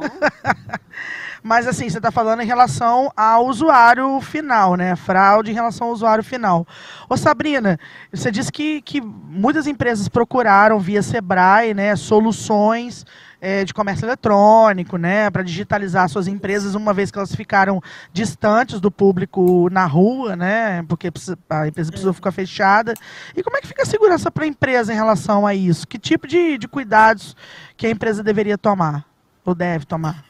[1.42, 4.94] Mas assim, você está falando em relação ao usuário final, né?
[4.94, 6.64] Fraude em relação ao usuário final.
[7.08, 7.80] Ô Sabrina,
[8.12, 13.04] você disse que, que muitas empresas procuraram via Sebrae, né, soluções
[13.40, 17.80] é, de comércio eletrônico, né, para digitalizar suas empresas, uma vez que elas ficaram
[18.12, 21.10] distantes do público na rua, né, porque
[21.50, 22.94] a empresa precisou ficar fechada.
[23.36, 25.86] E como é que fica a segurança para a empresa em relação a isso?
[25.86, 27.36] Que tipo de, de cuidados
[27.76, 29.06] que a empresa deveria tomar
[29.44, 30.24] ou deve tomar?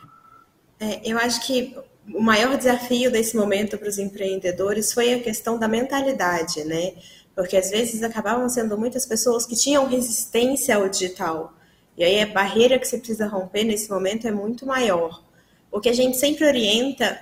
[0.79, 1.75] É, eu acho que
[2.14, 6.92] o maior desafio desse momento para os empreendedores foi a questão da mentalidade, né?
[7.35, 11.53] Porque às vezes acabavam sendo muitas pessoas que tinham resistência ao digital.
[11.96, 15.22] E aí a barreira que você precisa romper nesse momento é muito maior.
[15.70, 17.18] O que a gente sempre orienta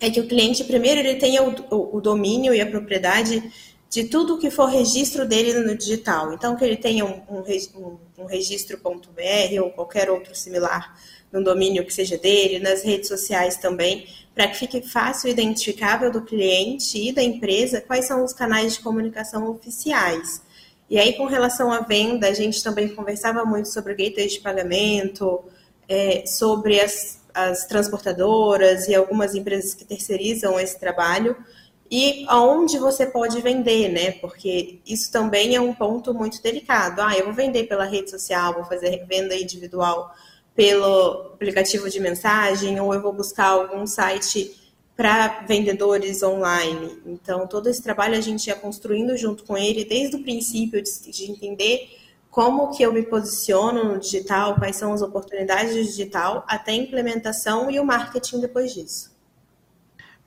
[0.00, 3.52] é que o cliente, primeiro, ele tenha o, o, o domínio e a propriedade
[3.90, 6.32] de tudo que for registro dele no digital.
[6.32, 10.96] Então, que ele tenha um, um, um registro.br ou qualquer outro similar
[11.32, 16.22] no domínio que seja dele, nas redes sociais também, para que fique fácil identificável do
[16.22, 20.42] cliente e da empresa quais são os canais de comunicação oficiais.
[20.90, 24.40] E aí, com relação à venda, a gente também conversava muito sobre o gateway de
[24.40, 25.44] pagamento,
[25.88, 31.36] é, sobre as, as transportadoras e algumas empresas que terceirizam esse trabalho
[31.90, 34.12] e aonde você pode vender, né?
[34.12, 37.00] Porque isso também é um ponto muito delicado.
[37.00, 40.14] Ah, eu vou vender pela rede social, vou fazer venda individual
[40.54, 44.59] pelo aplicativo de mensagem, ou eu vou buscar algum site
[45.00, 47.00] para vendedores online.
[47.06, 51.10] Então, todo esse trabalho a gente ia construindo junto com ele desde o princípio de,
[51.10, 51.88] de entender
[52.28, 56.74] como que eu me posiciono no digital, quais são as oportunidades do digital, até a
[56.74, 59.09] implementação e o marketing depois disso.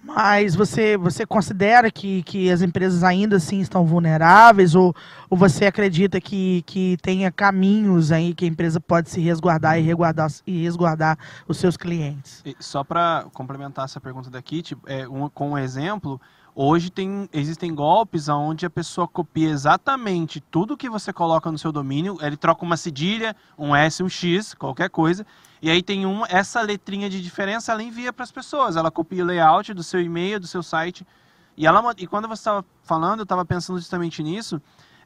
[0.04, 4.94] Mas você, você considera que, que as empresas ainda assim estão vulneráveis ou,
[5.30, 9.82] ou você acredita que, que tenha caminhos aí que a empresa pode se resguardar e
[9.82, 12.42] resguardar, e resguardar os seus clientes?
[12.46, 16.20] E só para complementar essa pergunta da Kit, é, um, com um exemplo,
[16.56, 21.72] hoje tem, existem golpes onde a pessoa copia exatamente tudo que você coloca no seu
[21.72, 25.26] domínio, ele troca uma cedilha, um S, um X, qualquer coisa,
[25.64, 28.76] e aí tem uma, essa letrinha de diferença, ela envia para as pessoas.
[28.76, 31.08] Ela copia o layout do seu e-mail, do seu site.
[31.56, 34.62] E, ela, e quando você estava falando, eu estava pensando justamente nisso.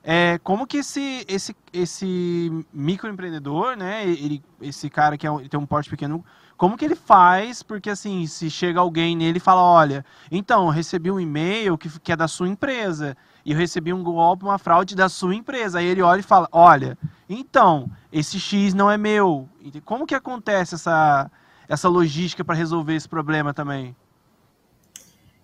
[0.09, 5.65] É, como que esse, esse, esse microempreendedor, né, ele, esse cara que é, tem um
[5.65, 6.23] porte pequeno,
[6.55, 7.61] como que ele faz?
[7.61, 12.13] Porque assim, se chega alguém nele e fala, olha, então, recebi um e-mail que, que
[12.13, 13.17] é da sua empresa
[13.47, 15.79] e eu recebi um golpe, uma fraude da sua empresa.
[15.79, 16.97] Aí ele olha e fala: Olha,
[17.29, 19.47] então, esse X não é meu.
[19.85, 21.31] Como que acontece essa,
[21.65, 23.95] essa logística para resolver esse problema também?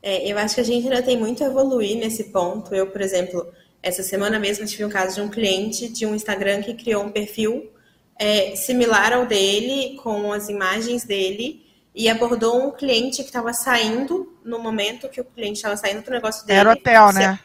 [0.01, 2.75] É, eu acho que a gente ainda tem muito a evoluir nesse ponto.
[2.75, 3.47] Eu, por exemplo,
[3.83, 7.11] essa semana mesmo tive um caso de um cliente de um Instagram que criou um
[7.11, 7.69] perfil
[8.17, 14.33] é, similar ao dele, com as imagens dele, e abordou um cliente que estava saindo
[14.43, 16.59] no momento que o cliente estava saindo do negócio dele.
[16.59, 17.39] Era hotel, né?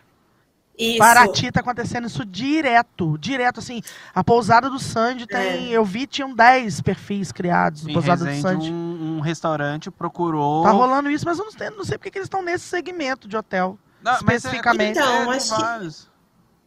[0.78, 0.98] Isso.
[0.98, 3.82] Paraty tá acontecendo isso direto, direto, assim.
[4.14, 5.76] A pousada do Sandy tem, é.
[5.76, 8.72] eu vi, tinham 10 perfis criados no pousada Resende, do Sandy.
[8.72, 10.62] Um, um, restaurante procurou...
[10.62, 13.26] Tá rolando isso, mas eu não sei, não sei porque que eles estão nesse segmento
[13.26, 15.00] de hotel, não, é especificamente.
[15.00, 16.08] É, então, acho que...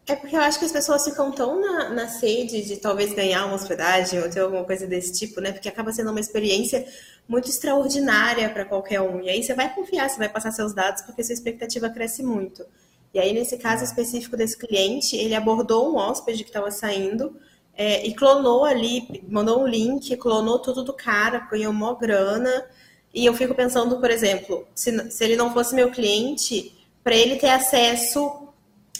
[0.07, 3.45] É porque eu acho que as pessoas ficam tão na, na sede de talvez ganhar
[3.45, 5.51] uma hospedagem ou ter alguma coisa desse tipo, né?
[5.51, 6.85] Porque acaba sendo uma experiência
[7.27, 9.21] muito extraordinária para qualquer um.
[9.21, 12.65] E aí você vai confiar, você vai passar seus dados porque sua expectativa cresce muito.
[13.13, 17.35] E aí, nesse caso específico desse cliente, ele abordou um hóspede que estava saindo
[17.75, 22.65] é, e clonou ali, mandou um link, clonou tudo do cara, ganhou uma grana.
[23.13, 26.73] E eu fico pensando, por exemplo, se, se ele não fosse meu cliente,
[27.03, 28.40] para ele ter acesso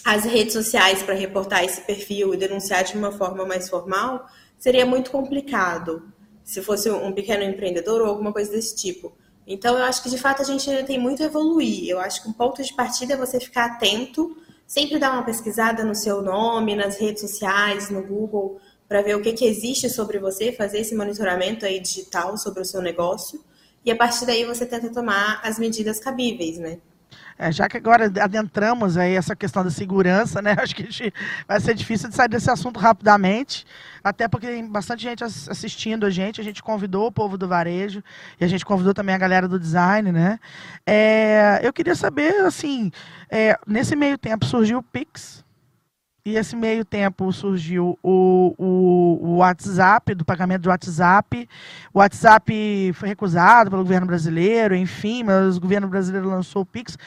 [0.03, 4.25] às redes sociais para reportar esse perfil e denunciar de uma forma mais formal,
[4.57, 6.11] seria muito complicado.
[6.43, 9.13] Se fosse um pequeno empreendedor ou alguma coisa desse tipo.
[9.45, 11.89] Então, eu acho que de fato a gente ainda tem muito a evoluir.
[11.89, 14.35] Eu acho que um ponto de partida é você ficar atento,
[14.67, 19.21] sempre dar uma pesquisada no seu nome, nas redes sociais, no Google, para ver o
[19.21, 23.43] que, que existe sobre você, fazer esse monitoramento aí digital sobre o seu negócio.
[23.85, 26.79] E a partir daí você tenta tomar as medidas cabíveis, né?
[27.37, 30.55] É, já que agora adentramos aí essa questão da segurança, né?
[30.61, 31.13] Acho que
[31.47, 33.65] vai ser difícil de sair desse assunto rapidamente,
[34.03, 36.39] até porque tem bastante gente assistindo a gente.
[36.41, 38.03] A gente convidou o povo do varejo
[38.39, 40.39] e a gente convidou também a galera do design, né?
[40.85, 42.91] É, eu queria saber, assim,
[43.29, 45.43] é, nesse meio tempo surgiu o Pix,
[46.25, 51.47] e esse meio tempo surgiu o, o, o, WhatsApp, do pagamento do WhatsApp.
[51.93, 56.97] O WhatsApp foi recusado pelo governo brasileiro, enfim, mas o governo brasileiro lançou o Pix.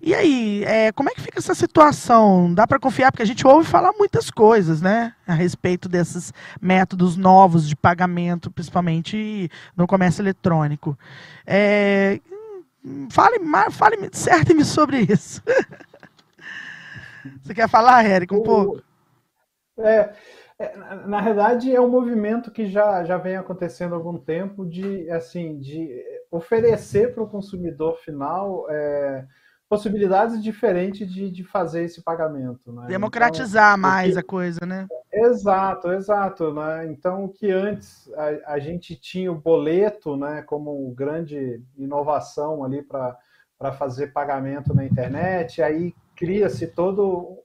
[0.00, 2.54] E aí, é, como é que fica essa situação?
[2.54, 3.10] Dá para confiar?
[3.10, 5.12] Porque a gente ouve falar muitas coisas, né?
[5.26, 10.96] A respeito desses métodos novos de pagamento, principalmente no comércio eletrônico.
[11.44, 12.20] É,
[13.10, 13.40] fale,
[13.72, 15.42] fale, certe-me sobre isso.
[17.42, 18.82] Você quer falar, Érico, um pouco?
[19.78, 20.12] É,
[20.58, 25.08] é, na realidade é um movimento que já, já vem acontecendo há algum tempo de
[25.10, 29.24] assim de oferecer para o consumidor final é,
[29.68, 32.72] possibilidades diferentes de, de fazer esse pagamento.
[32.72, 32.86] Né?
[32.86, 34.86] Democratizar então, mais que, a coisa, né?
[35.12, 36.52] Exato, exato.
[36.52, 36.86] Né?
[36.86, 42.82] Então, o que antes a, a gente tinha o boleto né, como grande inovação ali
[42.82, 43.16] para
[43.78, 46.66] fazer pagamento na internet, aí cria-se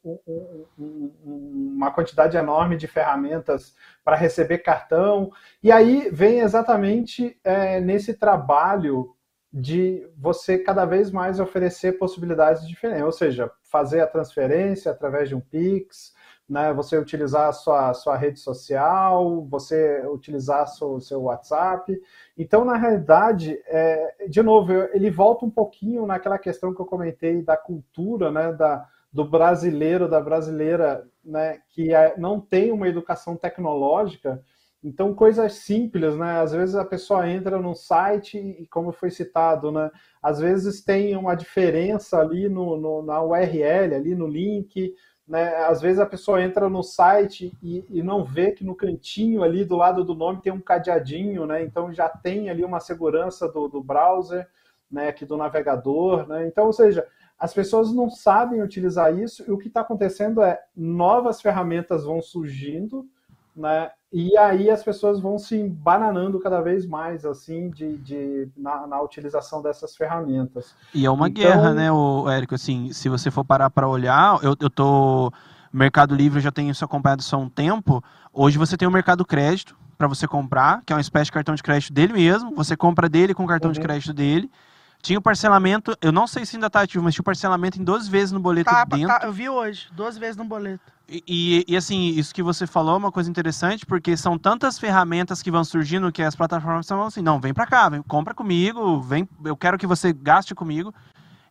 [0.03, 5.31] um, uma quantidade enorme de ferramentas para receber cartão.
[5.61, 9.15] E aí vem exatamente é, nesse trabalho
[9.53, 15.35] de você cada vez mais oferecer possibilidades diferentes, ou seja, fazer a transferência através de
[15.35, 16.12] um Pix,
[16.47, 21.99] né, você utilizar a sua, sua rede social, você utilizar o seu WhatsApp.
[22.37, 27.41] Então, na realidade, é, de novo, ele volta um pouquinho naquela questão que eu comentei
[27.41, 33.35] da cultura, né, da, do brasileiro, da brasileira, né, que é, não tem uma educação
[33.37, 34.43] tecnológica.
[34.83, 36.41] Então, coisas simples, né?
[36.41, 39.89] Às vezes a pessoa entra no site e, como foi citado, né?
[40.21, 44.93] Às vezes tem uma diferença ali no, no na URL, ali no link,
[45.27, 45.55] né?
[45.65, 49.63] Às vezes a pessoa entra no site e, e, não vê que no cantinho ali
[49.63, 51.63] do lado do nome tem um cadeadinho, né?
[51.63, 54.47] Então já tem ali uma segurança do, do browser,
[54.91, 55.07] né?
[55.07, 56.45] Aqui do navegador, né?
[56.47, 57.07] Então, ou seja,
[57.39, 62.21] as pessoas não sabem utilizar isso e o que está acontecendo é novas ferramentas vão
[62.21, 63.07] surgindo,
[63.55, 63.91] né?
[64.13, 69.01] E aí as pessoas vão se bananando cada vez mais, assim, de, de na, na,
[69.01, 70.75] utilização dessas ferramentas.
[70.93, 71.43] E é uma então...
[71.43, 72.53] guerra, né, o Érico?
[72.53, 75.33] Assim, se você for parar para olhar, eu, eu tô...
[75.73, 78.03] Mercado Livre já tenho isso acompanhado só há um tempo.
[78.31, 81.55] Hoje você tem o Mercado Crédito para você comprar, que é uma espécie de cartão
[81.55, 82.53] de crédito dele mesmo.
[82.53, 83.73] Você compra dele com o cartão uhum.
[83.73, 84.51] de crédito dele.
[85.03, 87.83] Tinha o parcelamento, eu não sei se ainda está ativo, mas tinha o parcelamento em
[87.83, 89.09] 12 vezes no boleto tá, dentro.
[89.09, 90.93] Tá, eu vi hoje, 12 vezes no boleto.
[91.09, 94.79] E, e, e, assim, isso que você falou é uma coisa interessante, porque são tantas
[94.79, 98.33] ferramentas que vão surgindo que as plataformas são assim, não, vem para cá, vem, compra
[98.33, 100.95] comigo, vem, eu quero que você gaste comigo.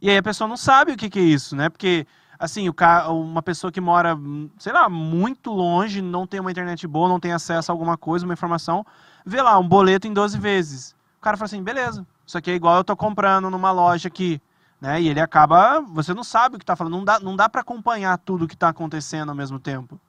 [0.00, 1.68] E aí a pessoa não sabe o que, que é isso, né?
[1.68, 2.06] Porque,
[2.38, 3.10] assim, o ca...
[3.10, 4.18] uma pessoa que mora,
[4.58, 8.24] sei lá, muito longe, não tem uma internet boa, não tem acesso a alguma coisa,
[8.24, 8.82] uma informação,
[9.26, 10.96] vê lá, um boleto em 12 vezes.
[11.18, 14.40] O cara fala assim, beleza, isso aqui é igual eu tô comprando numa loja aqui.
[14.80, 15.00] Né?
[15.00, 15.80] E ele acaba.
[15.80, 16.94] Você não sabe o que está falando.
[16.94, 20.00] Não dá, não dá para acompanhar tudo o que está acontecendo ao mesmo tempo.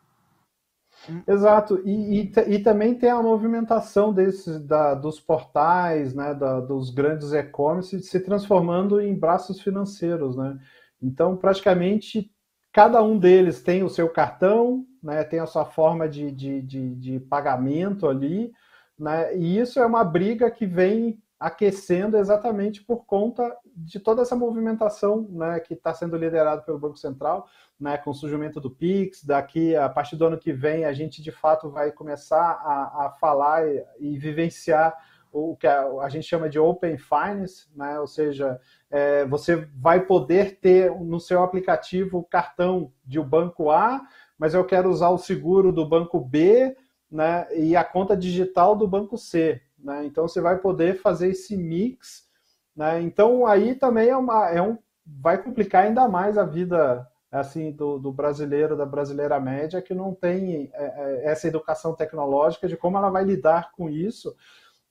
[1.27, 6.91] Exato, e, e, e, também tem a movimentação desses, da, dos portais, né, da, dos
[6.91, 10.57] grandes e-commerce se transformando em braços financeiros, né?
[11.01, 12.31] Então, praticamente,
[12.71, 16.95] cada um deles tem o seu cartão, né, tem a sua forma de, de, de,
[16.95, 18.53] de pagamento ali,
[18.97, 24.33] né, e isso é uma briga que vem aquecendo exatamente por conta de toda essa
[24.33, 29.25] movimentação né, que está sendo liderada pelo Banco Central, né, com o surgimento do PIX.
[29.25, 33.09] Daqui, a partir do ano que vem, a gente de fato vai começar a, a
[33.19, 34.97] falar e, e, vivenciar
[35.33, 38.57] o que a, a, gente chama de Open Finance, né, ou seja,
[38.89, 44.01] é, você vai poder ter no seu aplicativo o cartão de banco A,
[44.39, 46.73] mas eu quero usar o seguro do banco B
[47.11, 49.61] né, e a conta digital do banco C.
[49.83, 50.05] Né?
[50.05, 52.27] Então você vai poder fazer esse mix.
[52.75, 53.01] Né?
[53.01, 57.97] Então aí também é, uma, é um, vai complicar ainda mais a vida assim do,
[57.97, 62.97] do brasileiro, da brasileira média, que não tem é, é, essa educação tecnológica de como
[62.97, 64.35] ela vai lidar com isso.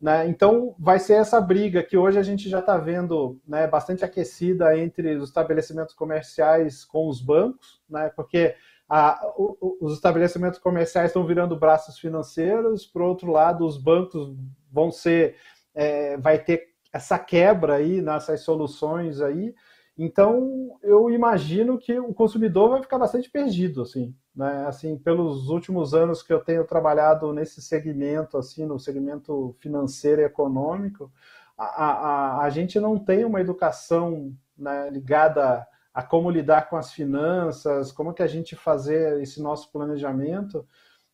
[0.01, 0.27] Né?
[0.27, 4.77] Então, vai ser essa briga que hoje a gente já está vendo né, bastante aquecida
[4.77, 8.11] entre os estabelecimentos comerciais com os bancos, né?
[8.17, 8.57] porque
[8.89, 14.37] a, o, os estabelecimentos comerciais estão virando braços financeiros, por outro lado, os bancos
[14.73, 15.37] vão ser,
[15.75, 19.55] é, vai ter essa quebra aí nessas soluções aí.
[19.97, 24.65] Então, eu imagino que o consumidor vai ficar bastante perdido, assim, né?
[24.67, 30.25] Assim, pelos últimos anos que eu tenho trabalhado nesse segmento, assim, no segmento financeiro e
[30.25, 31.13] econômico,
[31.57, 36.93] a, a, a gente não tem uma educação né, ligada a como lidar com as
[36.93, 40.67] finanças, como que a gente fazer esse nosso planejamento.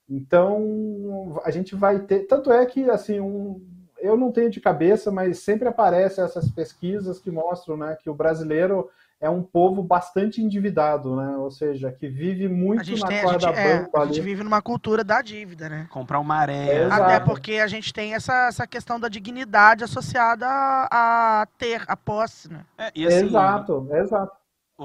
[0.09, 2.21] Então, a gente vai ter.
[2.21, 3.61] Tanto é que, assim, um,
[3.99, 8.15] eu não tenho de cabeça, mas sempre aparecem essas pesquisas que mostram né, que o
[8.15, 8.89] brasileiro
[9.21, 11.37] é um povo bastante endividado, né?
[11.39, 14.63] Ou seja, que vive muito na tem, corda a gente, é, A gente vive numa
[14.63, 15.89] cultura da dívida, né?
[15.91, 16.71] Comprar uma areia.
[16.71, 21.83] É, Até porque a gente tem essa, essa questão da dignidade associada a, a ter,
[21.89, 22.65] a posse, né?
[22.79, 24.37] É, assim, exato, exato.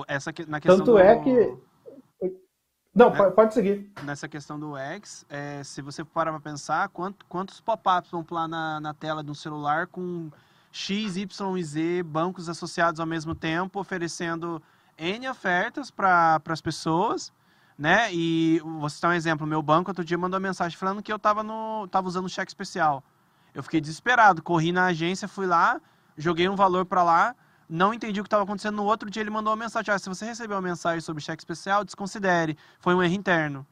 [0.08, 1.22] Essa, na questão Tanto é do...
[1.22, 1.58] é que
[2.94, 3.30] não, né?
[3.32, 3.92] pode seguir.
[4.04, 8.48] Nessa questão do X, é, se você parar para pensar, quanto, quantos pop-ups vão pular
[8.48, 10.30] na, na tela de um celular com
[10.72, 14.62] X, Y e Z bancos associados ao mesmo tempo, oferecendo
[14.98, 17.32] N ofertas para as pessoas,
[17.78, 18.14] né?
[18.14, 21.18] E vou citar um exemplo, meu banco outro dia mandou uma mensagem falando que eu
[21.18, 23.04] estava no, tava usando cheque especial.
[23.54, 25.80] Eu fiquei desesperado, corri na agência, fui lá,
[26.18, 27.36] joguei um valor para lá,
[27.70, 28.76] não entendi o que estava acontecendo.
[28.76, 31.42] No outro dia ele mandou uma mensagem: ah, se você recebeu uma mensagem sobre cheque
[31.42, 32.58] especial, desconsidere.
[32.80, 33.66] Foi um erro interno.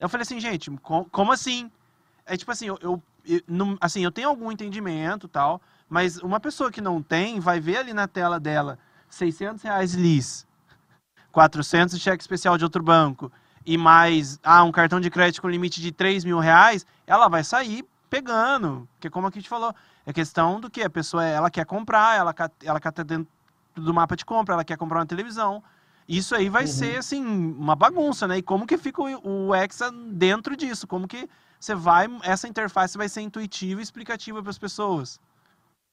[0.00, 1.70] Eu falei assim, gente, com, como assim?
[2.26, 6.72] É tipo assim, eu, eu, eu assim, eu tenho algum entendimento tal, mas uma pessoa
[6.72, 10.46] que não tem vai ver ali na tela dela 600 reais lis,
[11.30, 13.30] 400 de cheque especial de outro banco
[13.64, 17.44] e mais ah, um cartão de crédito com limite de 3 mil reais, ela vai
[17.44, 18.88] sair pegando.
[18.94, 19.74] Porque como a gente falou,
[20.06, 22.34] é questão do que a pessoa ela quer comprar, ela
[22.64, 23.28] ela quer estar dentro
[23.74, 25.62] do mapa de compra, ela quer comprar uma televisão.
[26.08, 26.68] Isso aí vai uhum.
[26.68, 28.38] ser assim uma bagunça, né?
[28.38, 30.86] E como que fica o, o Exa dentro disso?
[30.86, 31.28] Como que
[31.58, 35.20] você vai essa interface vai ser intuitiva e explicativa para as pessoas?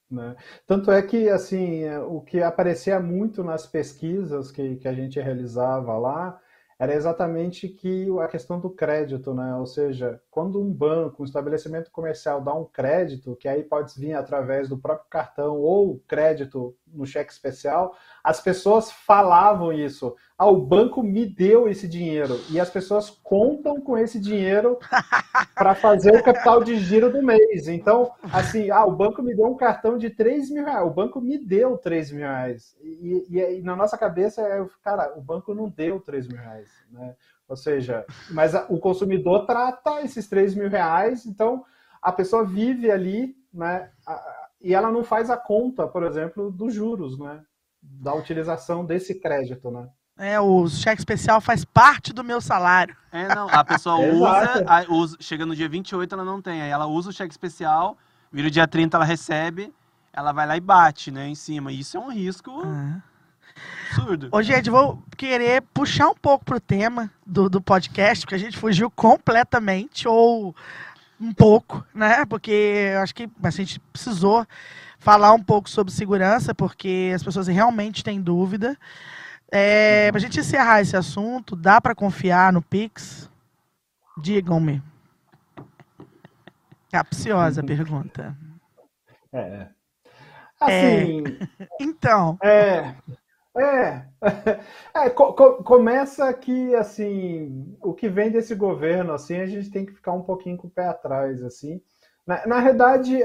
[0.09, 0.35] Né?
[0.65, 5.95] Tanto é que assim o que aparecia muito nas pesquisas que, que a gente realizava
[5.97, 6.39] lá
[6.79, 9.53] era exatamente que a questão do crédito, né?
[9.55, 14.13] Ou seja, quando um banco, um estabelecimento comercial dá um crédito, que aí pode vir
[14.13, 20.15] através do próprio cartão ou crédito no cheque especial, as pessoas falavam isso.
[20.37, 22.39] Ah, o banco me deu esse dinheiro.
[22.49, 24.77] E as pessoas contam com esse dinheiro
[25.55, 27.67] para fazer o capital de giro do mês.
[27.67, 30.85] Então, assim, ah, o banco me deu um cartão de 3 mil reais.
[30.85, 32.75] O banco me deu 3 mil reais.
[32.81, 34.41] E, e, e na nossa cabeça,
[34.83, 36.69] cara, o banco não deu 3 mil reais.
[36.91, 37.15] Né?
[37.47, 41.65] Ou seja, mas o consumidor trata esses 3 mil reais, então
[42.01, 43.89] a pessoa vive ali, né?
[44.05, 47.41] A, e ela não faz a conta, por exemplo, dos juros, né?
[47.81, 49.87] Da utilização desse crédito, né?
[50.17, 52.93] É, o cheque especial faz parte do meu salário.
[53.09, 56.69] É, não, a pessoa usa, a, usa, chega no dia 28, ela não tem, aí
[56.69, 57.97] ela usa o cheque especial,
[58.29, 59.73] vira o dia 30, ela recebe,
[60.11, 61.71] ela vai lá e bate, né, em cima.
[61.71, 63.01] Isso é um risco é.
[63.93, 64.27] absurdo.
[64.29, 68.57] Ô, gente, vou querer puxar um pouco pro tema do, do podcast, porque a gente
[68.57, 70.53] fugiu completamente, ou
[71.19, 72.25] um pouco, né?
[72.25, 72.51] Porque
[72.93, 74.45] eu acho que a gente precisou
[74.99, 78.77] falar um pouco sobre segurança, porque as pessoas realmente têm dúvida.
[79.51, 83.29] É, para a gente encerrar esse assunto, dá para confiar no Pix?
[84.17, 84.81] Digam-me.
[86.91, 88.35] Capciosa pergunta.
[89.33, 89.67] É.
[90.59, 91.23] Assim.
[91.59, 91.69] É.
[91.81, 92.37] Então.
[92.43, 92.93] É.
[93.59, 94.07] É,
[94.95, 99.85] é co co começa que assim o que vem desse governo assim a gente tem
[99.85, 101.81] que ficar um pouquinho com o pé atrás assim.
[102.25, 102.59] Na, na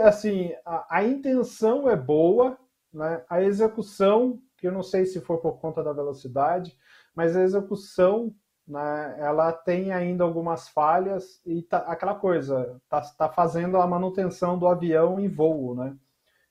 [0.02, 2.58] assim a, a, intenção é boa,
[2.92, 3.22] né?
[3.30, 6.76] A execução que eu não sei se foi por conta da velocidade,
[7.14, 8.34] mas a execução
[8.66, 14.58] né, ela tem ainda algumas falhas e tá, aquela coisa tá, tá fazendo a manutenção
[14.58, 15.96] do avião em voo, né?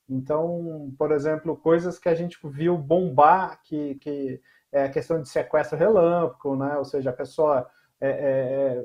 [0.09, 4.41] Então, por exemplo, coisas que a gente viu bombar, que, que
[4.71, 6.77] é a questão de sequestro relâmpago, né?
[6.77, 7.67] ou seja, a pessoa
[8.01, 8.83] é, é, é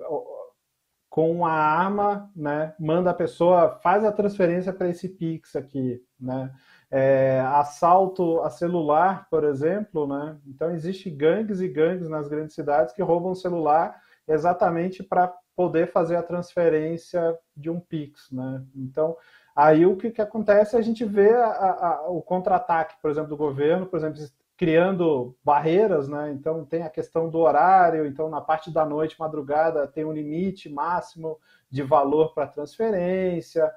[1.09, 6.55] com a arma, né, manda a pessoa, faz a transferência para esse Pix aqui, né?
[6.91, 10.39] É, assalto a celular, por exemplo, né?
[10.47, 16.14] Então existe gangues e gangues nas grandes cidades que roubam celular exatamente para poder fazer
[16.14, 18.64] a transferência de um Pix, né?
[18.77, 19.16] Então,
[19.59, 20.77] aí o que, que acontece?
[20.77, 24.23] A gente vê a, a, o contra-ataque, por exemplo, do governo, por exemplo,
[24.57, 26.31] criando barreiras, né?
[26.31, 30.69] Então tem a questão do horário, então na parte da noite, madrugada, tem um limite
[30.69, 33.69] máximo de valor para transferência,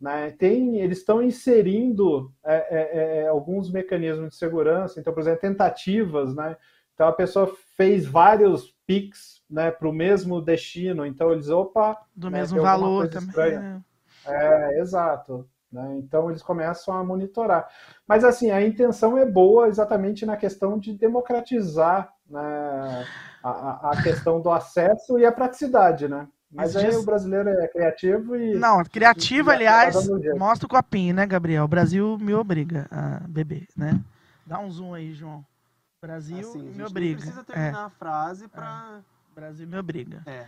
[0.00, 0.32] né?
[0.32, 6.34] Tem, eles estão inserindo é, é, é, alguns mecanismos de segurança, então, por exemplo, tentativas,
[6.34, 6.56] né?
[6.94, 12.28] Então a pessoa fez vários PIX né, para o mesmo destino, então eles, opa, do
[12.28, 13.84] né, mesmo valor também.
[14.28, 15.48] É, exato.
[15.70, 15.96] Né?
[15.98, 17.68] Então eles começam a monitorar.
[18.06, 23.06] Mas assim, a intenção é boa exatamente na questão de democratizar né,
[23.42, 26.26] a, a, questão do acesso e a praticidade, né?
[26.50, 28.54] Mas aí o brasileiro é criativo e.
[28.54, 29.94] Não, criativo, e, aliás,
[30.38, 31.64] mostra o copinho, né, Gabriel?
[31.64, 34.00] O Brasil me obriga a beber, né?
[34.46, 35.40] Dá um zoom aí, João.
[35.40, 37.20] O Brasil assim, me obriga.
[37.20, 37.84] precisa terminar é.
[37.84, 38.98] a frase para.
[38.98, 39.17] É.
[39.38, 40.22] Brasil me obriga.
[40.26, 40.44] É.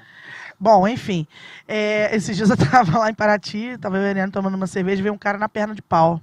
[0.59, 1.27] Bom, enfim.
[1.67, 5.15] É, esses dias eu tava lá em Paraty, tava bebendo, tomando uma cerveja, e veio
[5.15, 6.21] um cara na perna de pau.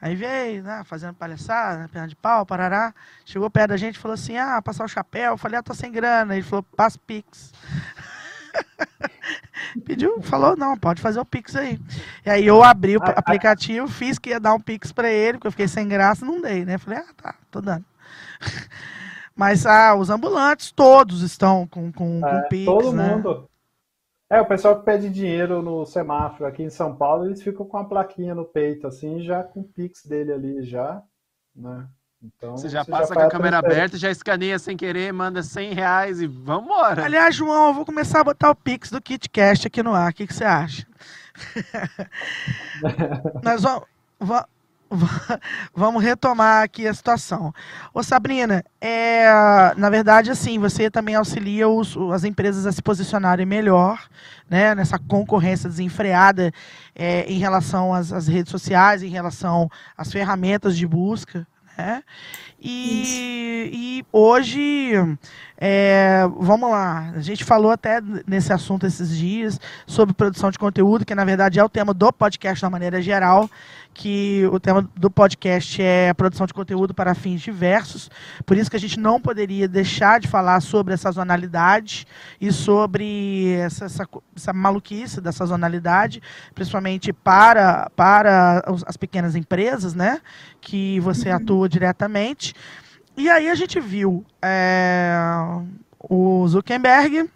[0.00, 2.94] Aí veio, né, fazendo palhaçada, na perna de pau, parará.
[3.24, 5.32] Chegou perto da gente e falou assim: ah, passar o chapéu.
[5.32, 6.34] Eu falei: ah, tô sem grana.
[6.34, 7.52] Ele falou: passa Pix.
[9.84, 11.80] Pediu, falou, não, pode fazer o Pix aí.
[12.24, 15.48] E aí eu abri o aplicativo, fiz que ia dar um Pix para ele, porque
[15.48, 16.78] eu fiquei sem graça, não dei, né?
[16.78, 17.84] Falei, ah, tá, tô dando.
[19.34, 22.64] Mas ah, os ambulantes todos estão com, com, é, com Pix.
[22.64, 23.14] Todo né?
[23.14, 23.48] mundo.
[24.30, 27.76] É, o pessoal que pede dinheiro no semáforo aqui em São Paulo, eles ficam com
[27.76, 31.02] a plaquinha no peito, assim, já com o Pix dele ali já,
[31.54, 31.86] né?
[32.22, 35.42] Então, você já você passa já com a câmera aberta, já escaneia sem querer, manda
[35.42, 37.04] 100 reais e vambora.
[37.04, 40.10] Aliás, João, eu vou começar a botar o Pix do KitCast aqui no ar.
[40.10, 40.86] O que, que você acha?
[43.44, 43.84] Nós vamos,
[45.74, 47.52] vamos retomar aqui a situação.
[47.92, 49.24] Ô Sabrina, é,
[49.76, 54.08] na verdade, assim, você também auxilia os, as empresas a se posicionarem melhor,
[54.48, 56.52] né, nessa concorrência desenfreada
[56.94, 62.02] é, em relação às, às, redes sociais, em relação às ferramentas de busca, né?
[62.66, 64.92] E, e hoje,
[65.58, 71.04] é, vamos lá, a gente falou até nesse assunto esses dias sobre produção de conteúdo,
[71.04, 73.50] que na verdade é o tema do podcast de uma maneira geral
[73.94, 78.10] que o tema do podcast é a produção de conteúdo para fins diversos.
[78.44, 82.04] Por isso que a gente não poderia deixar de falar sobre a sazonalidade
[82.40, 86.20] e sobre essa, essa, essa maluquice da sazonalidade,
[86.54, 90.20] principalmente para, para as pequenas empresas, né?
[90.60, 91.36] Que você uhum.
[91.36, 92.52] atua diretamente.
[93.16, 95.14] E aí a gente viu é,
[96.00, 97.30] o Zuckerberg,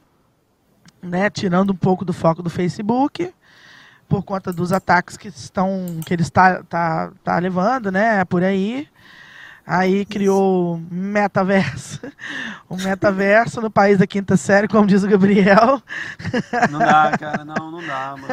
[1.00, 3.32] né, tirando um pouco do foco do Facebook,
[4.08, 8.88] por conta dos ataques que estão que ele está tá, tá levando, né, por aí.
[9.70, 12.00] Aí criou metaverso.
[12.70, 15.82] O metaverso no país da quinta série, como diz o Gabriel.
[16.70, 18.28] Não dá, cara, não, não dá, mano.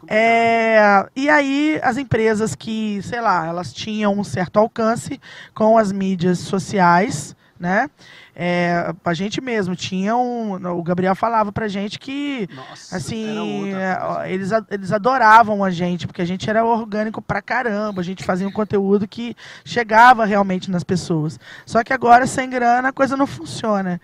[0.00, 5.20] Pô, é, e aí as empresas que, sei lá, elas tinham um certo alcance
[5.54, 7.90] com as mídias sociais, né?
[8.34, 10.54] É, a gente mesmo tinha um.
[10.78, 12.48] O Gabriel falava pra gente que.
[12.54, 18.00] Nossa, assim, é, eles, eles adoravam a gente, porque a gente era orgânico pra caramba,
[18.00, 21.38] a gente fazia um conteúdo que chegava realmente nas pessoas.
[21.66, 24.00] Só que agora, sem grana, a coisa não funciona.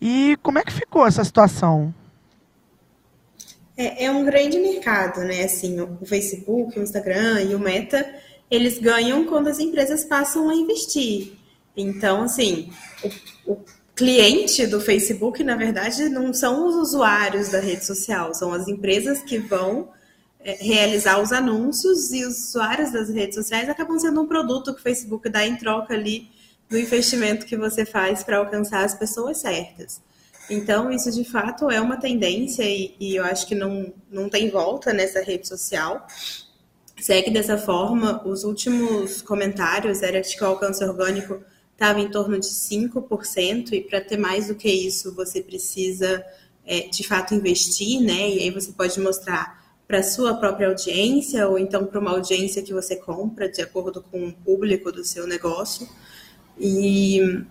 [0.00, 1.94] E como é que ficou essa situação?
[3.76, 5.44] É, é um grande mercado, né?
[5.44, 8.08] Assim, o Facebook, o Instagram e o Meta,
[8.50, 11.34] eles ganham quando as empresas passam a investir.
[11.76, 12.72] Então, assim,
[13.46, 13.64] o, o
[13.94, 19.22] cliente do Facebook, na verdade, não são os usuários da rede social, são as empresas
[19.22, 19.90] que vão
[20.40, 24.80] é, realizar os anúncios e os usuários das redes sociais acabam sendo um produto que
[24.80, 26.30] o Facebook dá em troca ali
[26.68, 30.00] do investimento que você faz para alcançar as pessoas certas.
[30.48, 34.48] Então, isso de fato é uma tendência e, e, eu acho que não, não tem
[34.48, 36.06] volta nessa rede social.
[37.00, 41.42] Segue dessa forma, os últimos comentários era que o alcance orgânico
[41.76, 46.24] estava em torno de 5%, e para ter mais do que isso, você precisa
[46.64, 48.30] é, de fato investir, né?
[48.30, 52.72] E aí você pode mostrar para sua própria audiência, ou então para uma audiência que
[52.72, 55.86] você compra, de acordo com o público do seu negócio.
[56.58, 57.44] E,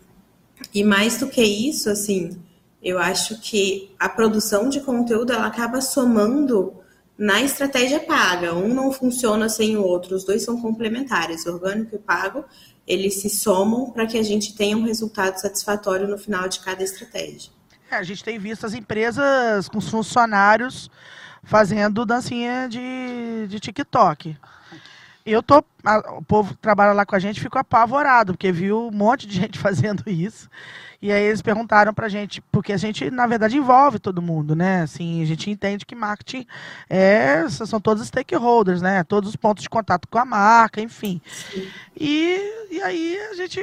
[0.73, 2.35] e mais do que isso, assim,
[2.81, 6.73] eu acho que a produção de conteúdo ela acaba somando
[7.17, 8.53] na estratégia paga.
[8.53, 12.43] Um não funciona sem o outro, os dois são complementares, orgânico e pago
[12.87, 16.83] eles se somam para que a gente tenha um resultado satisfatório no final de cada
[16.83, 17.51] estratégia.
[17.89, 20.89] É, a gente tem visto as empresas com funcionários
[21.43, 24.35] fazendo dancinha de, de TikTok.
[25.25, 25.63] eu tô.
[25.83, 29.27] a- o povo que trabalha lá com a gente ficou apavorado, porque viu um monte
[29.27, 30.49] de gente fazendo isso.
[31.01, 34.81] E aí eles perguntaram pra gente, porque a gente, na verdade, envolve todo mundo, né?
[34.81, 36.45] Assim, a gente entende que marketing
[36.89, 39.03] é, são todos stakeholders, né?
[39.03, 41.21] Todos os pontos de contato com a marca, enfim.
[41.95, 43.61] E, e aí a gente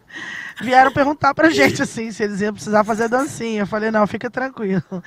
[0.60, 3.62] vieram perguntar pra gente assim, se eles iam precisar fazer dancinha.
[3.62, 5.02] Eu falei, não, fica tranquilo.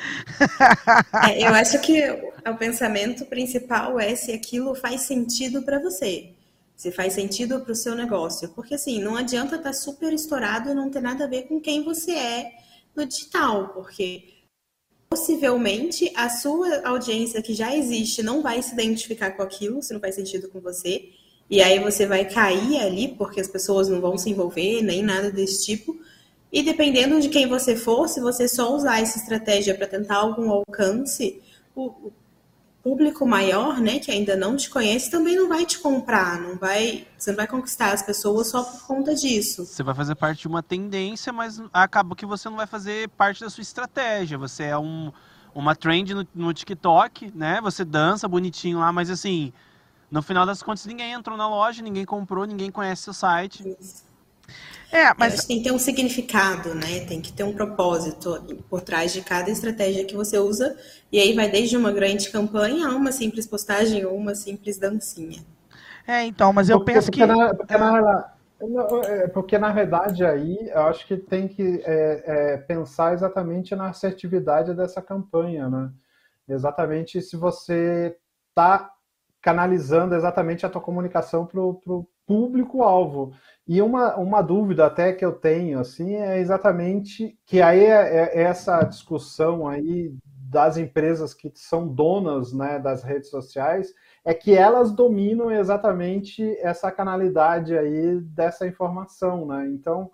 [1.27, 2.01] É, eu acho que
[2.45, 6.33] o pensamento principal é se aquilo faz sentido para você.
[6.79, 8.47] Se faz sentido para o seu negócio.
[8.55, 11.83] Porque assim, não adianta estar super estourado e não ter nada a ver com quem
[11.83, 12.53] você é
[12.95, 13.73] no digital.
[13.73, 14.29] Porque
[15.09, 19.99] possivelmente a sua audiência que já existe não vai se identificar com aquilo, se não
[19.99, 21.09] faz sentido com você.
[21.49, 25.29] E aí você vai cair ali, porque as pessoas não vão se envolver, nem nada
[25.29, 25.99] desse tipo.
[26.49, 30.49] E dependendo de quem você for, se você só usar essa estratégia para tentar algum
[30.49, 31.41] alcance,
[31.75, 32.09] o
[32.89, 37.05] público maior, né, que ainda não te conhece, também não vai te comprar, não vai,
[37.15, 39.63] você não vai conquistar as pessoas só por conta disso.
[39.63, 43.41] Você vai fazer parte de uma tendência, mas acaba que você não vai fazer parte
[43.41, 44.39] da sua estratégia.
[44.39, 45.11] Você é um,
[45.53, 47.61] uma trend no, no TikTok, né?
[47.61, 49.53] Você dança bonitinho lá, mas assim,
[50.09, 53.77] no final das contas ninguém entrou na loja, ninguém comprou, ninguém conhece seu site.
[54.91, 57.05] É, Mas mas tem que ter um significado, né?
[57.05, 60.75] Tem que ter um propósito por trás de cada estratégia que você usa.
[61.11, 65.43] E aí vai desde uma grande campanha a uma simples postagem ou uma simples dancinha.
[66.07, 68.31] é, então, mas eu Porque- penso porque que na- porque, na,
[69.07, 73.89] é, porque na verdade aí eu acho que tem que é, é, pensar exatamente na
[73.89, 75.91] assertividade dessa campanha, né?
[76.47, 78.17] Exatamente se você
[78.49, 78.91] está
[79.41, 83.33] canalizando exatamente a tua comunicação para o público-alvo.
[83.67, 88.41] E uma, uma dúvida até que eu tenho assim é exatamente que aí é, é
[88.43, 93.93] essa discussão aí das empresas que são donas né, das redes sociais
[94.25, 99.67] é que elas dominam exatamente essa canalidade aí dessa informação, né?
[99.69, 100.11] Então,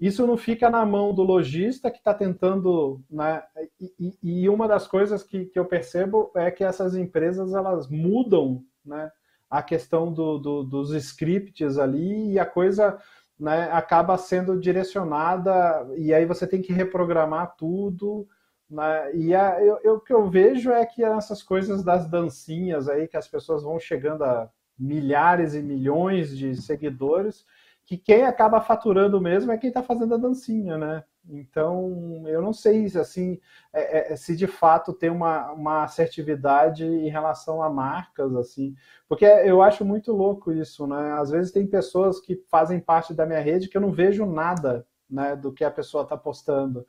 [0.00, 3.42] isso não fica na mão do lojista que está tentando, né?
[3.80, 7.88] E, e- e uma das coisas que, que eu percebo é que essas empresas elas
[7.88, 9.10] mudam, né?
[9.50, 12.98] A questão do, do- dos scripts ali e a coisa
[13.38, 18.26] né, acaba sendo direcionada e aí você tem que reprogramar tudo.
[18.68, 19.14] Né?
[19.14, 23.08] E a, eu, eu- o que eu vejo é que essas coisas das dancinhas aí,
[23.08, 27.44] que as pessoas vão chegando a milhares e milhões de seguidores,
[27.84, 31.04] que quem acaba faturando mesmo é quem está fazendo a dancinha, né?
[31.30, 33.38] Então, eu não sei se, assim,
[33.72, 38.74] é- é- se de fato tem uma, uma assertividade em relação a marcas, assim,
[39.06, 41.12] porque eu acho muito louco isso, né?
[41.12, 44.86] Às vezes tem pessoas que fazem parte da minha rede que eu não vejo nada,
[45.10, 46.86] né, do que a pessoa está postando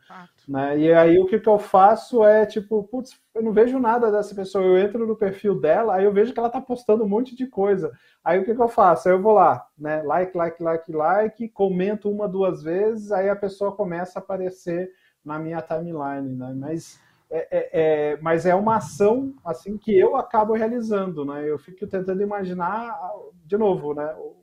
[0.47, 0.79] né?
[0.79, 4.33] E aí o que, que eu faço é tipo, putz, eu não vejo nada dessa
[4.33, 4.63] pessoa.
[4.63, 7.45] Eu entro no perfil dela, aí eu vejo que ela tá postando um monte de
[7.47, 7.91] coisa.
[8.23, 9.07] Aí o que, que eu faço?
[9.07, 10.01] Aí eu vou lá, né?
[10.01, 14.89] Like, like, like, like, comento uma, duas vezes, aí a pessoa começa a aparecer
[15.23, 16.53] na minha timeline, né?
[16.57, 16.99] Mas
[17.29, 17.69] é, é-
[18.13, 21.47] é- mas é uma ação assim que eu acabo realizando, né?
[21.47, 22.97] Eu fico tentando imaginar,
[23.45, 24.15] de novo, né?
[24.17, 24.35] O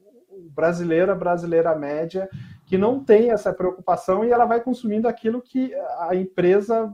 [0.50, 2.28] brasileiro, a brasileira média,
[2.66, 6.92] que não tem essa preocupação e ela vai consumindo aquilo que a empresa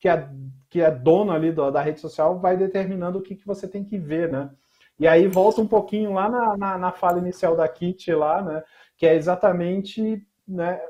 [0.00, 0.28] que é,
[0.70, 3.84] que é dona ali do- da rede social vai determinando o que, que você tem
[3.84, 4.50] que ver, né?
[4.98, 8.62] E aí volta um pouquinho lá na, na, na fala inicial da Kitty lá, né?
[8.96, 10.80] Que é exatamente né,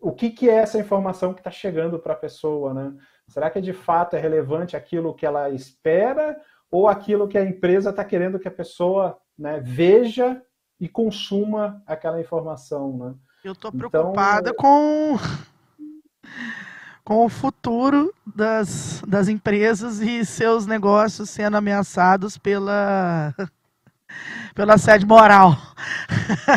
[0.00, 2.94] o que, que é essa informação que está chegando para a pessoa, né?
[3.28, 6.40] Será que de fato é relevante aquilo que ela espera
[6.70, 10.40] ou aquilo que a empresa está querendo que a pessoa né, veja
[10.80, 13.14] e consuma aquela informação, né?
[13.44, 15.16] eu tô Então, preocupada com
[17.04, 23.34] com o futuro das, das empresas e seus negócios sendo ameaçados pela
[24.54, 25.56] pela sede moral.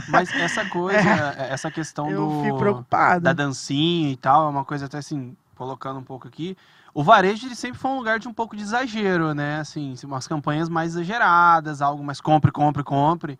[0.07, 3.23] Mas essa coisa, essa questão Eu do fico preocupado.
[3.23, 6.57] da dancinha e tal, é uma coisa até assim, colocando um pouco aqui.
[6.93, 9.59] O varejo ele sempre foi um lugar de um pouco de exagero, né?
[9.59, 13.39] Assim, umas campanhas mais exageradas, algo mais compre, compre, compre.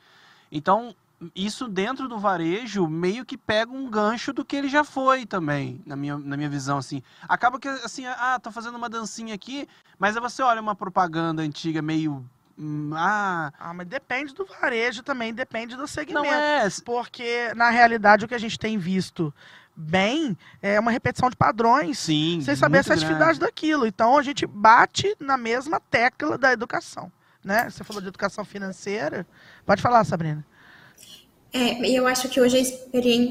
[0.56, 0.96] Então,
[1.36, 5.82] isso dentro do varejo meio que pega um gancho do que ele já foi também,
[5.86, 7.02] na minha, na minha visão, assim.
[7.28, 11.42] Acaba que, assim, ah, tô fazendo uma dancinha aqui, mas aí você olha uma propaganda
[11.42, 12.24] antiga meio...
[12.58, 16.24] hum, Ah, Ah, mas depende do varejo também, depende do segmento.
[16.26, 16.68] não é...
[16.86, 19.34] Porque, na realidade, o que a gente tem visto
[19.76, 21.98] bem é uma repetição de padrões.
[21.98, 23.40] Sim, sem saber a grande.
[23.40, 23.88] daquilo.
[23.88, 27.12] Então, a gente bate na mesma tecla da educação.
[27.44, 27.70] Né?
[27.70, 29.28] Você falou de educação financeira.
[29.66, 30.46] Pode falar, Sabrina.
[31.52, 32.58] É, e eu acho que hoje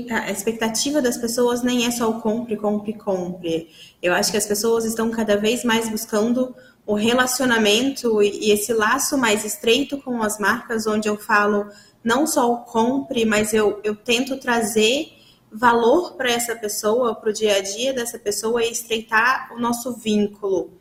[0.08, 3.68] a, a expectativa das pessoas nem é só o compre, compre, compre.
[4.00, 6.54] Eu acho que as pessoas estão cada vez mais buscando
[6.86, 11.68] o relacionamento e esse laço mais estreito com as marcas, onde eu falo
[12.02, 15.12] não só o compre, mas eu, eu tento trazer
[15.50, 19.92] valor para essa pessoa, para o dia a dia dessa pessoa e estreitar o nosso
[19.92, 20.72] vínculo.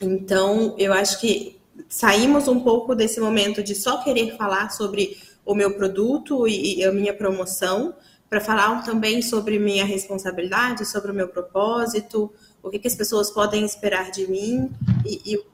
[0.00, 1.55] Então, eu acho que
[1.88, 6.90] saímos um pouco desse momento de só querer falar sobre o meu produto e, a
[6.90, 7.94] minha promoção,
[8.28, 13.30] para falar também sobre minha responsabilidade, sobre o meu propósito, o que, que as pessoas
[13.30, 14.70] podem esperar de mim
[15.04, 15.44] e, e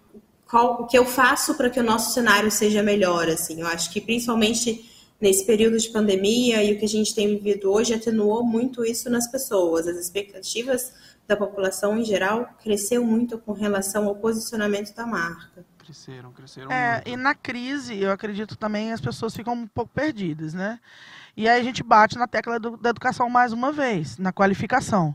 [0.49, 3.29] qual, o que eu faço para que o nosso cenário seja melhor.
[3.29, 7.29] Assim, eu acho que principalmente nesse período de pandemia e o que a gente tem
[7.29, 9.87] vivido hoje atenuou muito isso nas pessoas.
[9.87, 10.93] As expectativas
[11.29, 15.65] da população em geral cresceu muito com relação ao posicionamento da marca.
[15.93, 17.09] Cresceram, cresceram é, muito.
[17.11, 20.81] E na crise, eu acredito também as pessoas ficam um pouco perdidas, né?
[21.37, 25.15] E aí a gente bate na tecla do, da educação mais uma vez, na qualificação.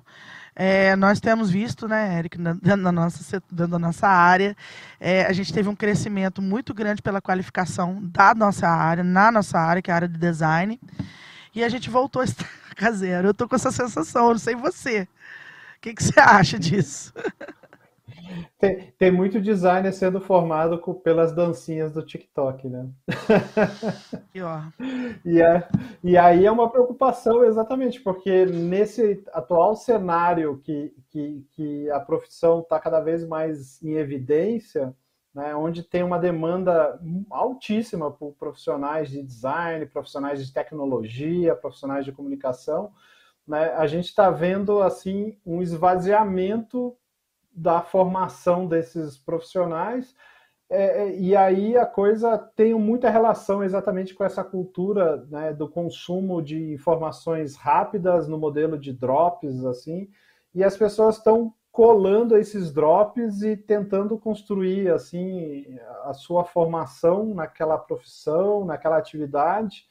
[0.55, 4.55] É, nós temos visto, né, Eric, dentro da nossa, dentro da nossa área,
[4.99, 9.57] é, a gente teve um crescimento muito grande pela qualificação da nossa área, na nossa
[9.57, 10.80] área, que é a área de design,
[11.55, 12.47] e a gente voltou a estar
[12.93, 13.30] zero.
[13.30, 15.07] Eu estou com essa sensação, eu não sei você.
[15.78, 17.11] O que, que você acha disso?
[18.59, 22.89] Tem, tem, muito designer sendo formado com, pelas dancinhas do TikTok, né?
[24.34, 24.61] E, ó.
[25.25, 25.67] e, é,
[26.03, 32.59] e aí é uma preocupação, exatamente, porque nesse atual cenário que, que, que a profissão
[32.59, 34.93] está cada vez mais em evidência,
[35.38, 36.99] né, onde tem uma demanda
[37.30, 42.91] altíssima por profissionais de design, profissionais de tecnologia, profissionais de comunicação,
[43.47, 46.97] né, a gente está vendo assim um esvaziamento
[47.57, 50.15] da formação desses profissionais.
[50.69, 55.67] É, é, e aí a coisa tem muita relação exatamente com essa cultura né, do
[55.67, 60.09] consumo de informações rápidas no modelo de drops, assim,
[60.53, 67.77] e as pessoas estão colando esses drops e tentando construir assim a sua formação naquela
[67.77, 69.85] profissão, naquela atividade.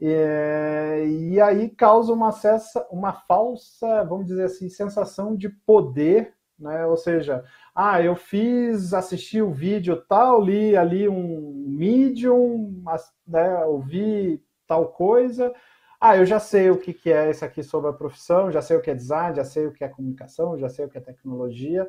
[0.00, 6.86] É, e aí causa uma, cessa, uma falsa, vamos dizer assim, sensação de poder né?
[6.86, 7.44] Ou seja,
[7.74, 12.82] ah, eu fiz, assisti o vídeo tal, li ali um medium,
[13.26, 15.52] né, ouvi tal coisa.
[16.00, 18.82] Ah, eu já sei o que, é isso aqui sobre a profissão, já sei o
[18.82, 21.88] que é design, já sei o que é comunicação, já sei o que é tecnologia.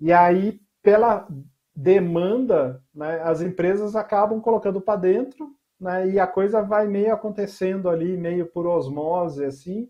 [0.00, 1.26] E aí, pela
[1.74, 5.50] demanda, né, as empresas acabam colocando para dentro,
[5.80, 9.88] né, e a coisa vai meio acontecendo ali, meio por osmose, assim.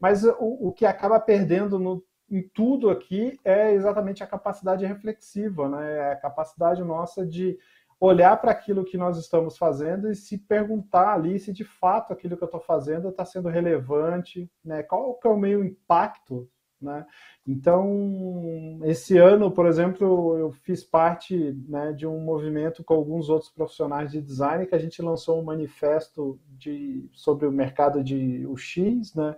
[0.00, 5.68] Mas o, o que acaba perdendo no em tudo aqui é exatamente a capacidade reflexiva,
[5.68, 5.98] né?
[5.98, 7.58] É a capacidade nossa de
[7.98, 12.36] olhar para aquilo que nós estamos fazendo e se perguntar ali se de fato aquilo
[12.36, 14.82] que eu estou fazendo está sendo relevante, né?
[14.82, 16.48] Qual que é o meu impacto,
[16.80, 17.06] né?
[17.46, 23.50] Então, esse ano, por exemplo, eu fiz parte né, de um movimento com alguns outros
[23.50, 29.14] profissionais de design que a gente lançou um manifesto de, sobre o mercado de UX,
[29.14, 29.36] né?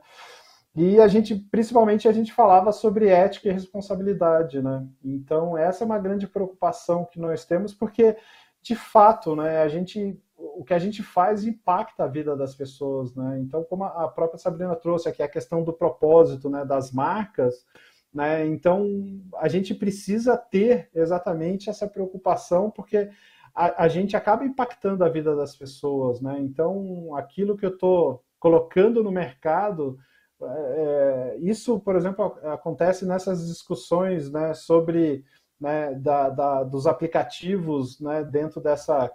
[0.81, 4.87] E a gente, principalmente, a gente falava sobre ética e responsabilidade, né?
[5.05, 8.16] Então, essa é uma grande preocupação que nós temos, porque,
[8.62, 13.12] de fato, né, a gente, o que a gente faz impacta a vida das pessoas,
[13.16, 13.41] né?
[13.41, 17.66] Então, como a própria Sabrina trouxe aqui, a questão do propósito, né, das marcas,
[18.14, 18.47] né?
[18.47, 18.87] Então,
[19.39, 23.11] a gente precisa ter exatamente essa preocupação, porque
[23.53, 26.39] a, a gente acaba impactando a vida das pessoas, né?
[26.39, 29.99] Então, aquilo que eu estou colocando no mercado
[30.41, 35.24] é, isso, por exemplo, acontece nessas discussões né, sobre
[35.61, 39.11] né, da, da, dos aplicativos né, dentro dessa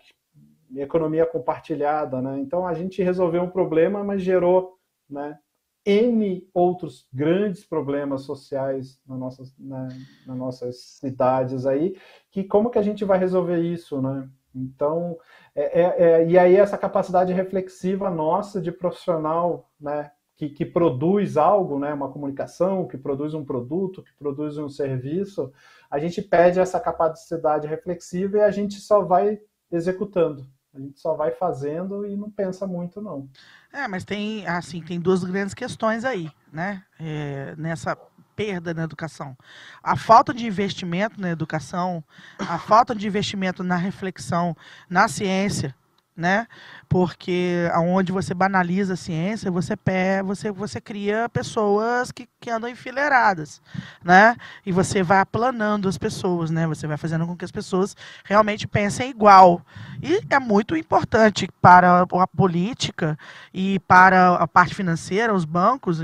[0.76, 2.22] economia compartilhada.
[2.22, 2.40] Né?
[2.40, 4.78] Então, a gente resolveu um problema, mas gerou
[5.10, 5.38] né,
[5.86, 9.88] N outros grandes problemas sociais nas nossas, né,
[10.26, 11.98] nas nossas cidades aí,
[12.32, 14.30] que como que a gente vai resolver isso, né?
[14.56, 15.18] Então,
[15.56, 21.38] é, é, é, e aí essa capacidade reflexiva nossa de profissional, né, que, que, produz
[21.38, 25.52] algo, né, uma comunicação, que produz um produto, que produz um serviço,
[25.90, 29.40] a gente perde essa capacidade reflexiva e a gente só vai
[29.72, 30.48] executando.
[30.74, 33.30] A gente só vai fazendo e não pensa muito, não.
[33.72, 36.84] É, mas tem, assim, tem duas grandes questões aí, né?
[37.00, 37.96] É, nessa
[38.36, 39.38] perda na educação.
[39.84, 42.04] A falta de investimento na educação,
[42.40, 44.56] a falta de investimento na reflexão,
[44.90, 45.76] na ciência,
[46.16, 46.48] né?
[46.88, 52.70] Porque aonde você banaliza a ciência, você pé, você você cria pessoas que, que andam
[52.70, 53.62] enfileiradas,
[54.04, 54.36] né?
[54.66, 56.68] E você vai aplanando as pessoas, né?
[56.68, 59.62] Você vai fazendo com que as pessoas realmente pensem igual.
[60.02, 63.18] E é muito importante para a política
[63.54, 66.00] e para a parte financeira, os bancos,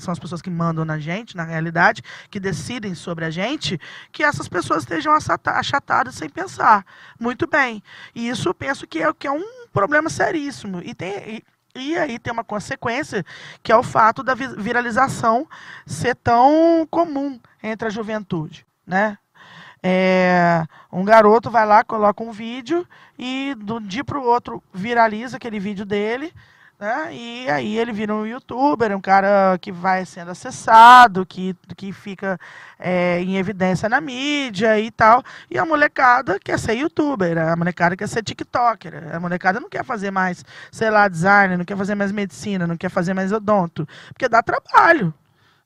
[0.00, 3.80] são as pessoas que mandam na gente, na realidade, que decidem sobre a gente,
[4.12, 6.84] que essas pessoas estejam achatadas sem pensar.
[7.18, 7.82] Muito bem.
[8.14, 10.80] E isso eu penso que é, que é um problema seríssimo.
[10.82, 11.44] E, tem, e,
[11.74, 13.24] e aí tem uma consequência,
[13.62, 15.46] que é o fato da viralização
[15.84, 19.18] ser tão comum entre a juventude, né?
[19.86, 25.36] É, um garoto vai lá, coloca um vídeo e do dia para o outro viraliza
[25.36, 26.32] aquele vídeo dele
[26.78, 27.14] né?
[27.14, 32.38] E aí ele vira um youtuber, um cara que vai sendo acessado, que, que fica
[32.78, 35.22] é, em evidência na mídia e tal.
[35.50, 39.84] E a molecada quer ser youtuber, a molecada quer ser tiktoker, a molecada não quer
[39.84, 43.86] fazer mais, sei lá, design, não quer fazer mais medicina, não quer fazer mais odonto,
[44.08, 45.14] porque dá trabalho.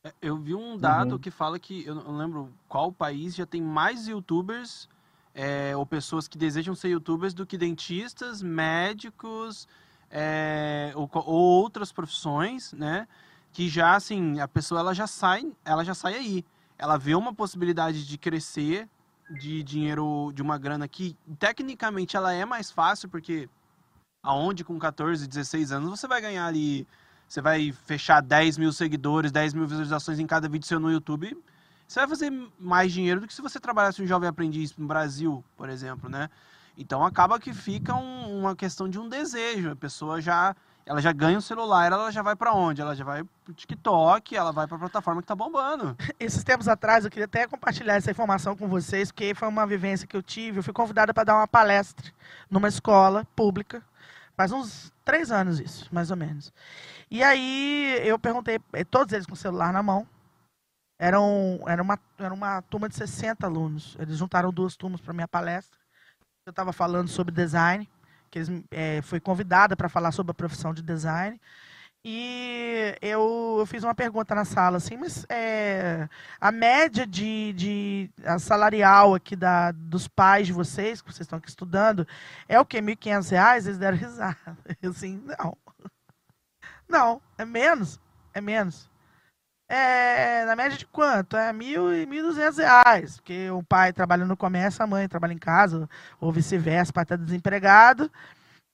[0.05, 1.19] É, eu vi um dado uhum.
[1.19, 4.89] que fala que, eu não lembro qual país já tem mais youtubers
[5.35, 9.67] é, ou pessoas que desejam ser youtubers do que dentistas, médicos
[10.11, 13.07] é, ou, ou, outras profissões, né?
[13.53, 16.45] Que já assim a pessoa ela já sai, ela já sai aí.
[16.77, 18.89] Ela vê uma possibilidade de crescer
[19.31, 23.49] de dinheiro, de uma grana que tecnicamente ela é mais fácil porque
[24.23, 26.87] aonde com 14, 16 anos você vai ganhar ali,
[27.29, 31.37] você vai fechar 10 mil seguidores, 10 mil visualizações em cada vídeo seu no YouTube,
[31.87, 35.45] você vai fazer mais dinheiro do que se você trabalhasse um jovem aprendiz no Brasil,
[35.57, 36.29] por exemplo, né?
[36.79, 39.73] Então acaba que fica um, uma questão de um desejo.
[39.73, 40.55] A pessoa já
[40.87, 42.81] ela já ganha o celular, ela já vai para onde?
[42.81, 45.95] Ela já vai pro TikTok, ela vai para a plataforma que tá bombando.
[46.19, 50.07] Esses tempos atrás eu queria até compartilhar essa informação com vocês, porque foi uma vivência
[50.07, 50.61] que eu tive.
[50.61, 52.11] Eu fui convidada para dar uma palestra
[52.51, 53.83] numa escola pública,
[54.35, 56.55] faz uns três anos isso, mais ou menos.
[57.11, 60.07] E aí eu perguntei, eh, todos eles com o celular na mão.
[60.99, 63.95] Eram, era, uma, era uma turma de 60 alunos.
[64.01, 65.79] Eles juntaram duas turmas para minha palestra
[66.49, 67.89] eu estava falando sobre design,
[68.31, 71.39] que eles, é, foi convidada para falar sobre a profissão de design.
[72.05, 76.09] E eu, eu, fiz uma pergunta na sala, assim, mas é,
[76.41, 81.49] a média de, de salarial aqui da, dos pais de vocês, que vocês estão aqui
[81.49, 82.07] estudando,
[82.49, 82.79] é o quê?
[82.79, 83.67] R$ 1.500?
[83.67, 84.57] Eles deram risada.
[84.81, 85.57] Eu, assim, não.
[86.89, 88.01] Não, é menos.
[88.33, 88.89] É menos
[89.69, 91.37] é na média de quanto?
[91.37, 93.17] É mil e mil duzentos reais.
[93.17, 95.89] Porque o pai trabalha no comércio, a mãe trabalha em casa,
[96.21, 98.11] ou vice-versa, o pai está desempregado.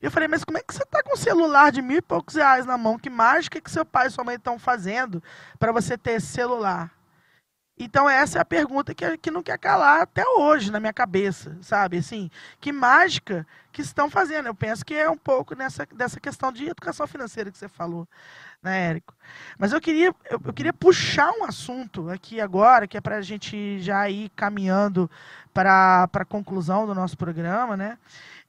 [0.01, 2.35] Eu falei, mas como é que você está com um celular de mil e poucos
[2.35, 2.99] reais na mão?
[2.99, 5.23] Que mágica que seu pai e sua mãe estão fazendo
[5.59, 6.91] para você ter esse celular?
[7.77, 11.57] Então essa é a pergunta que, que não quer calar até hoje na minha cabeça,
[11.61, 11.99] sabe?
[11.99, 12.31] Assim,
[12.61, 14.47] que mágica que estão fazendo?
[14.47, 18.07] Eu penso que é um pouco nessa dessa questão de educação financeira que você falou
[18.65, 19.15] né, Érico?
[19.59, 23.23] Mas eu queria, eu, eu queria puxar um assunto aqui agora, que é para a
[23.23, 25.09] gente já ir caminhando
[25.53, 27.99] para a conclusão do nosso programa, né?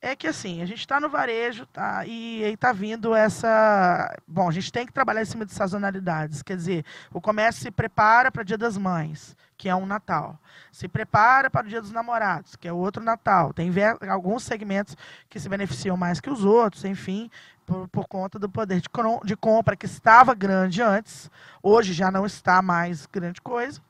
[0.02, 2.06] É que assim, a gente está no varejo, tá?
[2.06, 4.16] E está vindo essa.
[4.28, 6.42] Bom, a gente tem que trabalhar em cima de sazonalidades.
[6.44, 10.40] Quer dizer, o comércio se prepara para o Dia das Mães, que é um Natal.
[10.72, 13.52] Se prepara para o Dia dos Namorados, que é outro Natal.
[13.54, 13.72] Tem
[14.10, 14.96] alguns segmentos
[15.28, 17.30] que se beneficiam mais que os outros, enfim
[17.66, 18.90] por, por conta do poder de,
[19.24, 21.30] de compra que estava grande antes,
[21.62, 23.82] hoje já não está mais grande coisa,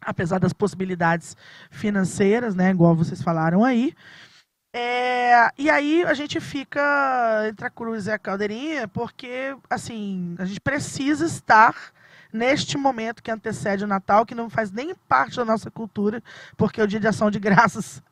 [0.00, 1.36] apesar das possibilidades
[1.70, 3.94] financeiras, né, igual vocês falaram aí.
[4.74, 10.44] É, e aí a gente fica entre a cruz e a caldeirinha, porque assim a
[10.44, 11.74] gente precisa estar
[12.30, 16.22] neste momento que antecede o Natal, que não faz nem parte da nossa cultura,
[16.56, 18.02] porque é o dia de ação de graças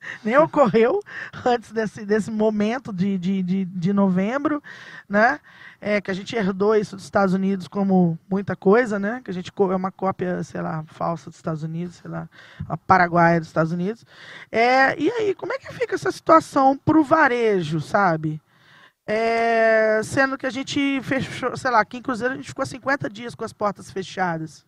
[0.24, 1.00] nem ocorreu
[1.44, 4.62] antes desse, desse momento de, de, de, de novembro,
[5.08, 5.40] né?
[5.80, 9.20] É, que a gente herdou isso dos Estados Unidos como muita coisa, né?
[9.22, 12.28] Que a gente é uma cópia, sei lá, falsa dos Estados Unidos, sei lá,
[12.68, 14.04] a paraguaia dos Estados Unidos.
[14.50, 18.40] É, e aí, como é que fica essa situação para o varejo, sabe?
[19.06, 23.08] É, sendo que a gente fechou, sei lá, aqui em Cruzeiro a gente ficou 50
[23.08, 24.66] dias com as portas fechadas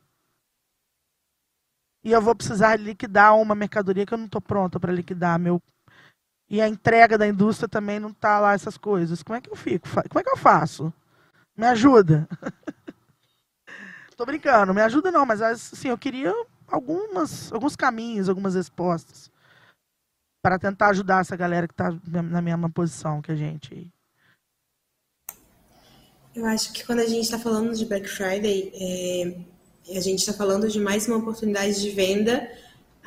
[2.02, 5.38] e eu vou precisar liquidar uma mercadoria que eu não estou pronta para liquidar.
[5.38, 5.60] Meu...
[6.48, 9.22] E a entrega da indústria também não está lá, essas coisas.
[9.22, 9.88] Como é que eu fico?
[9.88, 10.92] Como é que eu faço?
[11.56, 12.28] Me ajuda.
[14.08, 16.34] Estou brincando, me ajuda não, mas assim, eu queria
[16.66, 19.30] algumas, alguns caminhos, algumas respostas
[20.42, 23.92] para tentar ajudar essa galera que está na mesma posição que a gente.
[26.34, 29.57] Eu acho que quando a gente está falando de Black Friday, é
[29.90, 32.48] a gente está falando de mais uma oportunidade de venda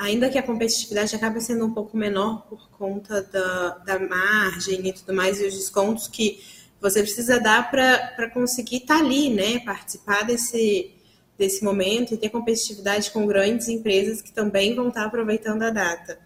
[0.01, 4.93] ainda que a competitividade acabe sendo um pouco menor por conta da, da margem e
[4.93, 6.41] tudo mais, e os descontos que
[6.81, 9.59] você precisa dar para conseguir estar tá ali, né?
[9.59, 10.91] Participar desse,
[11.37, 15.69] desse momento e ter competitividade com grandes empresas que também vão estar tá aproveitando a
[15.69, 16.17] data.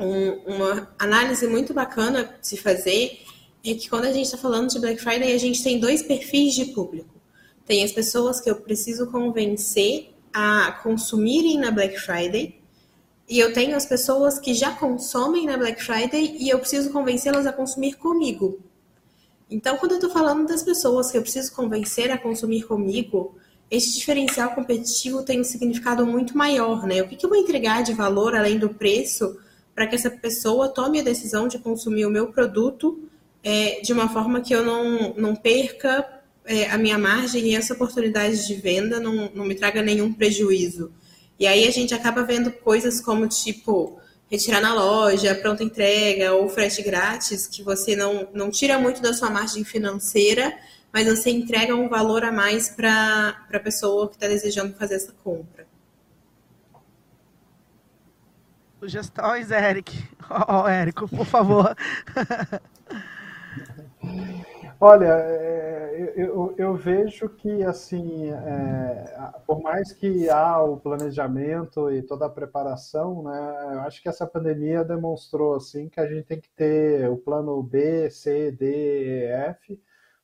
[0.00, 3.20] Um, uma análise muito bacana de se fazer
[3.62, 6.54] é que quando a gente está falando de Black Friday, a gente tem dois perfis
[6.54, 7.17] de público.
[7.68, 12.58] Tem as pessoas que eu preciso convencer a consumirem na Black Friday,
[13.28, 17.46] e eu tenho as pessoas que já consomem na Black Friday e eu preciso convencê-las
[17.46, 18.58] a consumir comigo.
[19.50, 23.36] Então, quando eu estou falando das pessoas que eu preciso convencer a consumir comigo,
[23.70, 27.02] esse diferencial competitivo tem um significado muito maior, né?
[27.02, 29.38] O que, que eu vou entregar de valor além do preço
[29.74, 32.98] para que essa pessoa tome a decisão de consumir o meu produto
[33.44, 36.17] é, de uma forma que eu não, não perca
[36.48, 40.90] é, a minha margem e essa oportunidade de venda não, não me traga nenhum prejuízo.
[41.38, 46.48] E aí a gente acaba vendo coisas como tipo retirar na loja, pronta entrega ou
[46.48, 50.58] frete grátis, que você não, não tira muito da sua margem financeira,
[50.92, 55.12] mas você entrega um valor a mais para a pessoa que está desejando fazer essa
[55.22, 55.66] compra.
[58.80, 59.92] Sugestões, Eric.
[60.30, 61.76] Ó, oh, Érico, por favor.
[64.80, 72.00] Olha, é, eu, eu, vejo que, assim, é, por mais que há o planejamento e
[72.00, 76.40] toda a preparação, né, eu acho que essa pandemia demonstrou, assim, que a gente tem
[76.40, 79.80] que ter o plano B, C, D, E, F,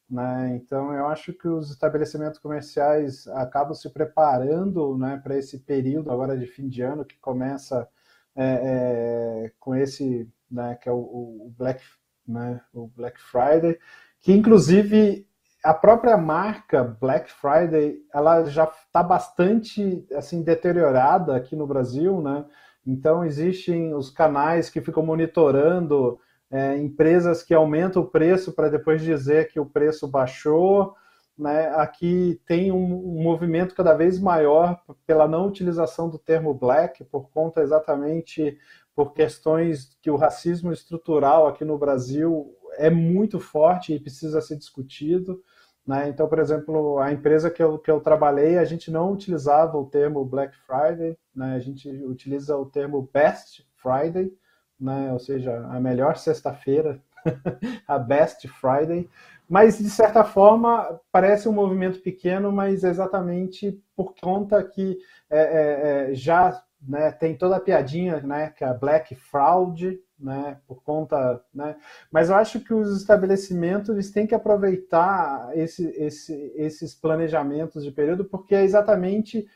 [0.09, 6.13] né, então eu acho que os estabelecimentos comerciais acabam se preparando, né, para esse período
[6.13, 7.89] agora de fim de ano que começa
[8.37, 11.83] é, é com esse, né, que é o, o Black,
[12.27, 13.79] né, o Black Friday,
[14.25, 15.27] que inclusive
[15.63, 22.47] a própria marca Black Friday ela já está bastante assim deteriorada aqui no Brasil, né?
[22.87, 26.19] Então existem os canais que ficam monitorando
[26.51, 30.95] é, empresas que aumentam o preço para depois dizer que o preço baixou.
[31.37, 31.69] Né?
[31.77, 37.29] Aqui tem um, um, movimento cada vez maior pela não utilização do termo black, por
[37.31, 38.57] conta exatamente
[38.95, 44.57] por questões que o racismo estrutural aqui no Brasil é muito forte e precisa ser
[44.57, 45.43] discutido.
[45.87, 46.09] Né?
[46.09, 49.87] Então, por exemplo, a empresa que eu, que eu trabalhei, a gente não utilizava o
[49.87, 51.55] termo Black Friday, né?
[51.55, 54.33] a gente utiliza o termo Best Friday,
[54.81, 55.13] né?
[55.13, 57.03] ou seja, a melhor sexta-feira,
[57.87, 59.09] a Best Friday.
[59.47, 64.99] Mas, de certa forma, parece um movimento pequeno, mas exatamente por conta que
[65.29, 69.99] é, é, é já né, tem toda a piadinha, né, que é a Black Fraud,
[70.19, 71.77] né, por conta, né,
[72.11, 77.91] mas eu acho que os estabelecimentos eles têm que aproveitar esse, esse, esses planejamentos de
[77.91, 79.47] período, porque é exatamente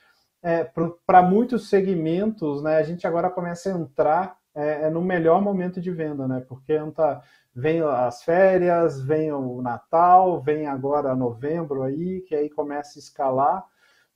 [0.42, 0.64] é,
[1.06, 5.80] para muitos segmentos, né, a gente agora começa a entrar é, é no melhor momento
[5.80, 7.20] de venda, né, porque entra,
[7.54, 13.64] vem as férias, vem o Natal, vem agora novembro aí, que aí começa a escalar,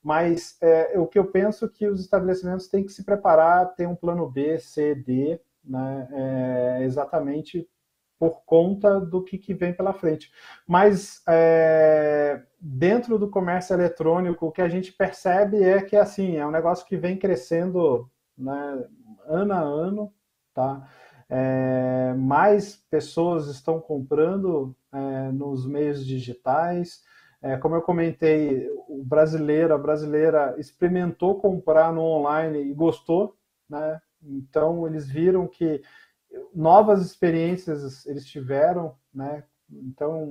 [0.03, 3.87] mas é, o que eu penso é que os estabelecimentos têm que se preparar, ter
[3.87, 7.69] um plano B, C, D, né, é, exatamente
[8.19, 10.31] por conta do que, que vem pela frente.
[10.67, 16.47] Mas é, dentro do comércio eletrônico, o que a gente percebe é que assim é
[16.47, 18.85] um negócio que vem crescendo né,
[19.27, 20.15] ano a ano,
[20.55, 20.89] tá?
[21.29, 27.03] É, mais pessoas estão comprando é, nos meios digitais.
[27.43, 33.37] É, como eu comentei, o brasileiro, a brasileira experimentou comprar no online e gostou,
[33.69, 34.01] né?
[34.23, 35.83] Então, eles viram que
[36.55, 39.43] novas experiências eles tiveram, né?
[39.69, 40.23] Então,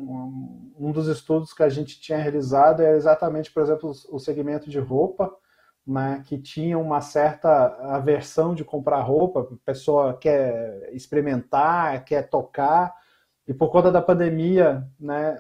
[0.80, 4.80] um dos estudos que a gente tinha realizado é exatamente, por exemplo, o segmento de
[4.80, 5.36] roupa,
[5.86, 7.50] né, que tinha uma certa
[7.96, 12.94] aversão de comprar roupa, a pessoa quer experimentar, quer tocar,
[13.48, 15.40] e por conta da pandemia, né,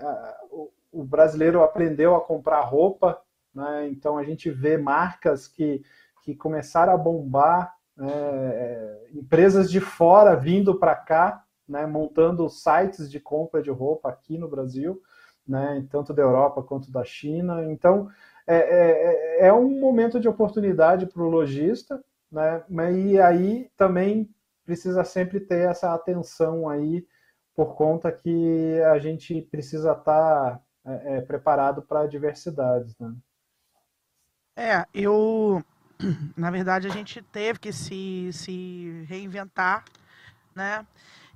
[0.91, 3.21] o brasileiro aprendeu a comprar roupa,
[3.53, 5.83] né, então a gente vê marcas que,
[6.23, 13.09] que começaram a bombar é, é, empresas de fora vindo para cá, né, montando sites
[13.09, 15.01] de compra de roupa aqui no Brasil,
[15.47, 17.63] né, tanto da Europa quanto da China.
[17.65, 18.09] Então,
[18.47, 24.29] é, é, é, é um momento de oportunidade para o lojista, né, e aí também
[24.65, 27.05] precisa sempre ter essa atenção aí,
[27.53, 32.95] por conta que a gente precisa estar tá, é, é, preparado para diversidades.
[32.99, 33.15] Né?
[34.55, 35.63] É, eu.
[36.35, 39.85] Na verdade, a gente teve que se, se reinventar,
[40.55, 40.85] né?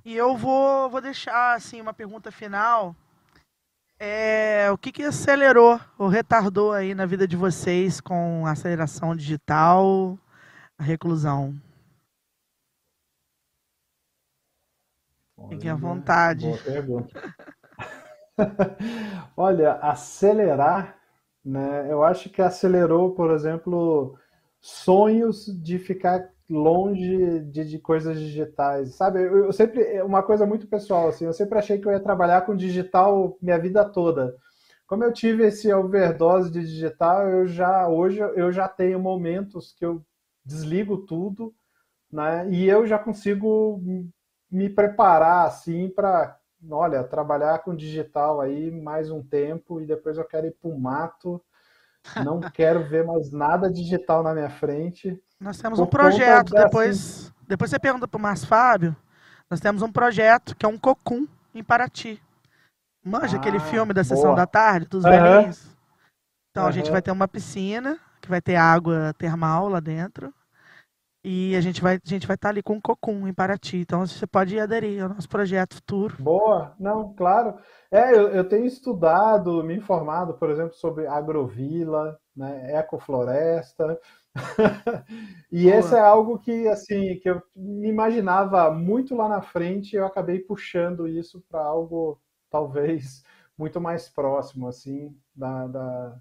[0.04, 2.94] E eu vou, vou deixar assim uma pergunta final.
[3.98, 9.16] É, o que, que acelerou ou retardou aí na vida de vocês com a aceleração
[9.16, 10.18] digital,
[10.78, 11.58] a reclusão?
[15.48, 16.46] Fiquem à vontade.
[16.46, 17.34] Boa pergunta.
[19.36, 20.96] Olha, acelerar,
[21.44, 21.90] né?
[21.90, 24.16] Eu acho que acelerou, por exemplo,
[24.60, 29.20] sonhos de ficar longe de, de coisas digitais, sabe?
[29.22, 32.00] Eu, eu, sempre, é uma coisa muito pessoal, assim, eu sempre achei que eu ia
[32.00, 34.36] trabalhar com digital minha vida toda.
[34.86, 39.84] Como eu tive esse overdose de digital, eu já hoje eu já tenho momentos que
[39.84, 40.04] eu
[40.44, 41.52] desligo tudo,
[42.12, 42.48] né?
[42.50, 43.80] E eu já consigo
[44.50, 46.36] me preparar assim para,
[46.70, 50.78] olha, trabalhar com digital aí mais um tempo e depois eu quero ir para o
[50.78, 51.42] mato.
[52.24, 55.20] Não quero ver mais nada digital na minha frente.
[55.40, 58.96] Nós temos um projeto, depois, depois você pergunta para o Márcio Fábio,
[59.50, 62.20] nós temos um projeto que é um cocum em Paraty.
[63.04, 64.36] Manja ah, aquele filme da Sessão boa.
[64.36, 65.10] da Tarde, dos uhum.
[65.10, 65.76] velhinhos?
[66.50, 66.68] Então uhum.
[66.68, 70.34] a gente vai ter uma piscina, que vai ter água termal lá dentro.
[71.28, 73.78] E a gente vai a gente vai estar tá ali com o Cocum em Paraty.
[73.78, 76.14] Então você pode aderir ao nosso projeto futuro.
[76.20, 77.58] Boa, não, claro.
[77.90, 83.98] É, eu, eu tenho estudado, me informado, por exemplo, sobre agrovila, né, ecofloresta.
[85.50, 85.74] e Boa.
[85.74, 90.06] esse é algo que assim que eu me imaginava muito lá na frente, e eu
[90.06, 93.24] acabei puxando isso para algo talvez
[93.58, 96.16] muito mais próximo assim da, da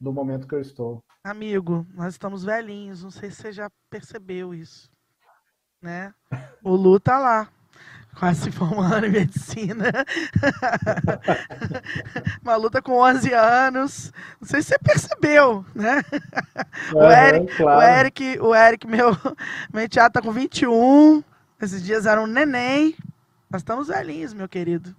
[0.00, 1.02] do momento que eu estou.
[1.22, 4.90] Amigo, nós estamos velhinhos, não sei se você já percebeu isso,
[5.80, 6.12] né?
[6.62, 7.48] O Lu tá lá,
[8.14, 9.90] quase se formando em medicina.
[12.42, 14.12] Uma luta com 11 anos.
[14.40, 16.02] Não sei se você percebeu, né?
[16.94, 17.78] o, Eric, claro.
[17.78, 19.16] o Eric, o Eric, meu,
[19.72, 21.22] meu enteado tá com 21.
[21.60, 22.94] Esses dias era um neném.
[23.50, 24.94] Nós estamos velhinhos, meu querido.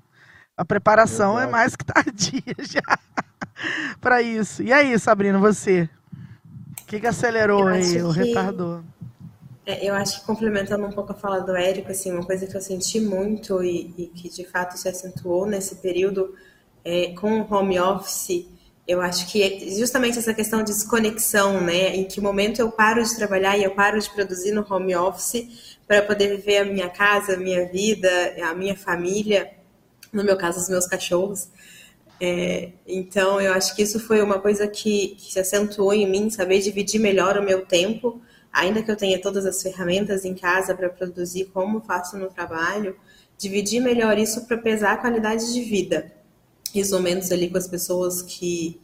[0.57, 2.81] A preparação é é mais que tardia já
[4.01, 4.63] para isso.
[4.63, 5.89] E aí, Sabrina, você?
[6.81, 8.83] O que, que acelerou aí, o retardou?
[9.65, 12.55] É, eu acho que complementando um pouco a fala do Érico, assim, uma coisa que
[12.55, 16.35] eu senti muito e, e que de fato se acentuou nesse período
[16.83, 18.47] é, com o home office,
[18.87, 21.95] eu acho que é justamente essa questão de desconexão, né?
[21.95, 25.77] Em que momento eu paro de trabalhar e eu paro de produzir no home office
[25.87, 28.09] para poder viver a minha casa, a minha vida,
[28.43, 29.51] a minha família,
[30.13, 31.47] no meu caso, os meus cachorros.
[32.19, 36.29] É, então, eu acho que isso foi uma coisa que, que, se acentuou em mim,
[36.29, 38.21] saber dividir melhor o meu tempo,
[38.51, 42.95] ainda que eu tenha todas as ferramentas em casa para produzir como faço no trabalho,
[43.37, 46.11] dividir melhor isso para pesar a qualidade de vida.
[46.73, 48.79] E os momentos ali com as pessoas que,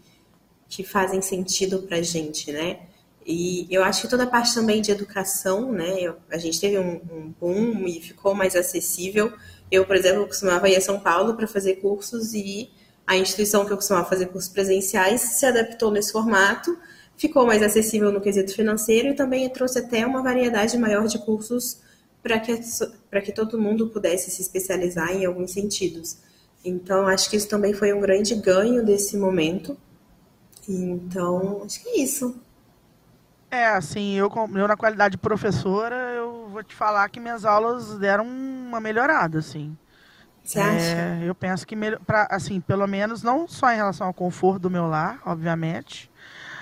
[0.68, 2.80] que fazem sentido para a gente, né?
[3.26, 5.99] E eu acho que toda a parte também de educação, né?
[6.02, 9.32] Eu, a gente teve um, um boom e ficou mais acessível.
[9.70, 12.72] Eu, por exemplo, costumava ir a São Paulo para fazer cursos e
[13.12, 16.78] a instituição que eu costumava fazer cursos presenciais se adaptou nesse formato,
[17.18, 21.82] ficou mais acessível no quesito financeiro e também trouxe até uma variedade maior de cursos
[22.24, 22.58] para que,
[23.22, 26.20] que todo mundo pudesse se especializar em alguns sentidos.
[26.64, 29.78] Então, acho que isso também foi um grande ganho desse momento.
[30.70, 32.40] Então, acho que é isso.
[33.50, 37.98] É, assim, eu, eu na qualidade de professora, eu vou te falar que minhas aulas
[37.98, 39.76] deram uma melhorada, assim.
[40.43, 40.85] Você acha?
[40.85, 44.69] É, eu penso que, pra, assim, pelo menos, não só em relação ao conforto do
[44.69, 46.09] meu lar, obviamente,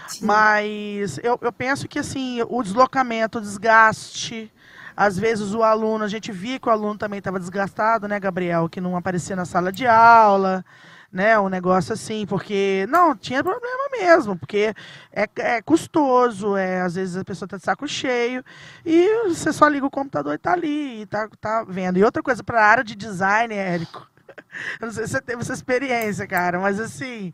[0.07, 0.25] Sim.
[0.25, 4.51] mas eu, eu penso que, assim, o deslocamento, o desgaste,
[4.95, 8.67] às vezes o aluno, a gente via que o aluno também estava desgastado, né, Gabriel,
[8.67, 10.65] que não aparecia na sala de aula,
[11.11, 14.73] né, um negócio assim, porque não tinha problema mesmo, porque
[15.11, 18.43] é, é custoso, é às vezes a pessoa tá de saco cheio
[18.85, 21.97] e você só liga o computador e tá ali e tá, tá vendo.
[21.97, 24.07] E outra coisa para a área de design, Érico,
[24.79, 27.33] eu não sei se você teve essa experiência, cara, mas assim,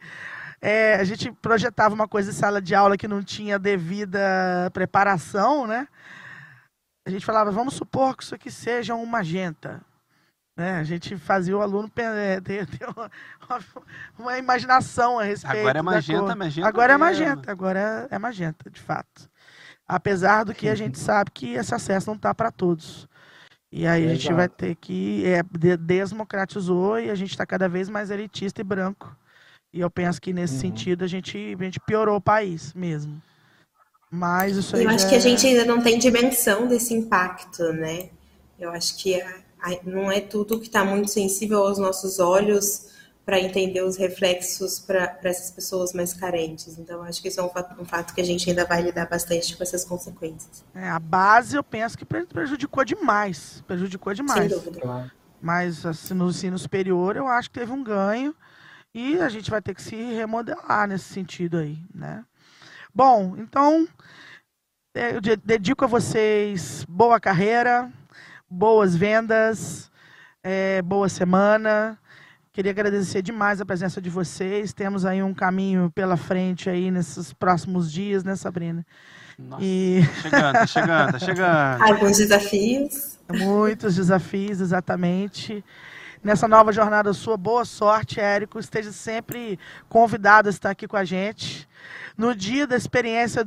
[0.62, 4.20] é, a gente projetava uma coisa em sala de aula que não tinha devida
[4.74, 5.88] preparação, né?
[7.06, 9.82] A gente falava, vamos supor que isso aqui seja um magenta.
[10.56, 10.78] Né?
[10.78, 13.12] A gente fazia o aluno é, ter, ter uma,
[14.18, 15.60] uma, imaginação a respeito.
[15.60, 16.68] Agora é magenta, magenta.
[16.68, 19.30] Agora é magenta, agora é magenta, de fato.
[19.88, 23.08] Apesar do que a gente sabe que esse acesso não está para todos.
[23.72, 25.26] E aí a gente vai ter que.
[25.26, 25.44] É,
[25.78, 29.16] desmocratizou e a gente está cada vez mais elitista e branco.
[29.74, 30.62] E eu penso que nesse uhum.
[30.62, 33.22] sentido a gente, a gente piorou o país mesmo.
[34.10, 34.86] Mas isso aí.
[34.86, 38.10] Eu acho que a gente ainda não tem dimensão desse impacto, né?
[38.58, 39.45] Eu acho que a,
[39.84, 42.94] não é tudo que está muito sensível aos nossos olhos
[43.26, 46.78] para entender os reflexos para essas pessoas mais carentes.
[46.78, 49.10] Então, acho que isso é um fato, um fato, que a gente ainda vai lidar
[49.10, 50.64] bastante com essas consequências.
[50.76, 53.64] É, a base, eu penso que prejudicou demais.
[53.66, 54.52] Prejudicou demais.
[54.52, 55.12] Sem dúvida.
[55.42, 58.36] Mas assim, no ensino superior, eu acho que teve um ganho
[58.94, 62.24] e a gente vai ter que se remodelar nesse sentido aí, né?
[62.94, 63.88] Bom, então,
[64.96, 67.92] é, eu dedico a vocês boa carreira,
[68.56, 69.92] boas vendas,
[70.42, 71.98] É, boa semana.
[72.54, 74.72] Queria agradecer demais a presença de vocês.
[74.72, 78.86] Temos aí um caminho pela frente aí nesses próximos dias, né, Sabrina?
[79.38, 80.04] Nossa, e...
[80.06, 81.84] tá chegando, tá chegando, tá chegando.
[81.84, 83.20] Alguns desafios.
[83.28, 85.66] Muitos desafios, exatamente.
[86.24, 88.60] Nessa nova jornada sua, boa sorte, Érico.
[88.60, 89.60] Esteja sempre
[89.90, 91.68] convidado a estar aqui com a gente.
[92.16, 93.46] No dia da experiência,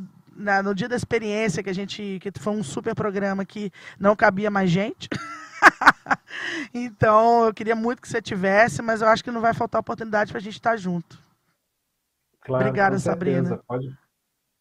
[0.63, 4.51] no dia da experiência que a gente, que foi um super programa que não cabia
[4.51, 5.09] mais gente.
[6.73, 10.31] então, eu queria muito que você tivesse, mas eu acho que não vai faltar oportunidade
[10.31, 11.19] para a gente estar junto.
[12.41, 13.61] Claro, Obrigada, Sabrina.
[13.67, 13.93] Pode,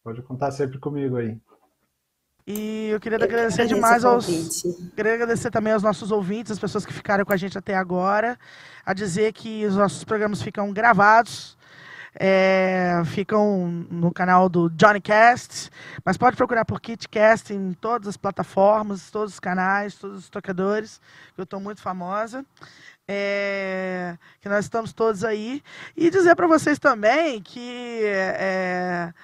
[0.02, 1.38] pode contar sempre comigo aí.
[2.46, 4.26] E eu queria eu agradecer demais aos.
[4.96, 8.38] Queria agradecer também aos nossos ouvintes, as pessoas que ficaram com a gente até agora.
[8.84, 11.57] A dizer que os nossos programas ficam gravados
[12.20, 15.70] é, ficam no canal do Johnny Cast,
[16.04, 21.00] mas pode procurar por KitCast em todas as plataformas, todos os canais, todos os tocadores,
[21.36, 22.44] eu estou muito famosa.
[23.10, 25.62] É, que nós estamos todos aí.
[25.96, 29.14] E dizer para vocês também que é,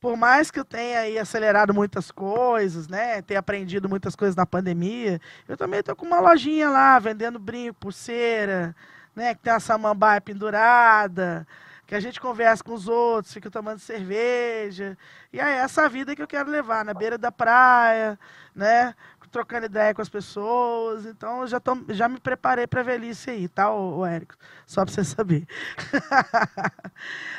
[0.00, 4.46] por mais que eu tenha aí acelerado muitas coisas, né, ter aprendido muitas coisas na
[4.46, 8.76] pandemia, eu também estou com uma lojinha lá vendendo brinco, pulseira,
[9.16, 11.44] né, que tem a samambaia pendurada,
[11.86, 14.96] que a gente conversa com os outros, fica tomando cerveja.
[15.32, 18.18] E é essa vida que eu quero levar, na beira da praia,
[18.54, 18.94] né?
[19.30, 21.06] Trocando ideia com as pessoas.
[21.06, 24.36] Então, eu já, tô, já me preparei para a velhice aí, tá, ô, ô Érico?
[24.64, 25.44] Só para você saber.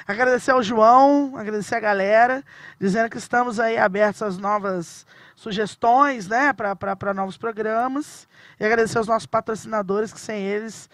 [0.06, 2.44] agradecer ao João, agradecer a galera,
[2.78, 5.08] dizendo que estamos aí abertos às novas
[5.38, 8.28] sugestões, né, para novos programas.
[8.60, 10.90] E agradecer aos nossos patrocinadores, que sem eles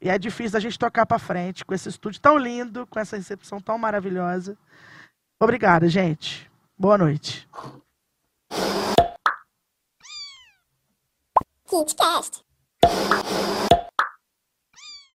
[0.00, 3.16] e é difícil da gente tocar para frente com esse estúdio tão lindo, com essa
[3.16, 4.56] recepção tão maravilhosa.
[5.40, 6.50] Obrigada, gente.
[6.78, 7.48] Boa noite.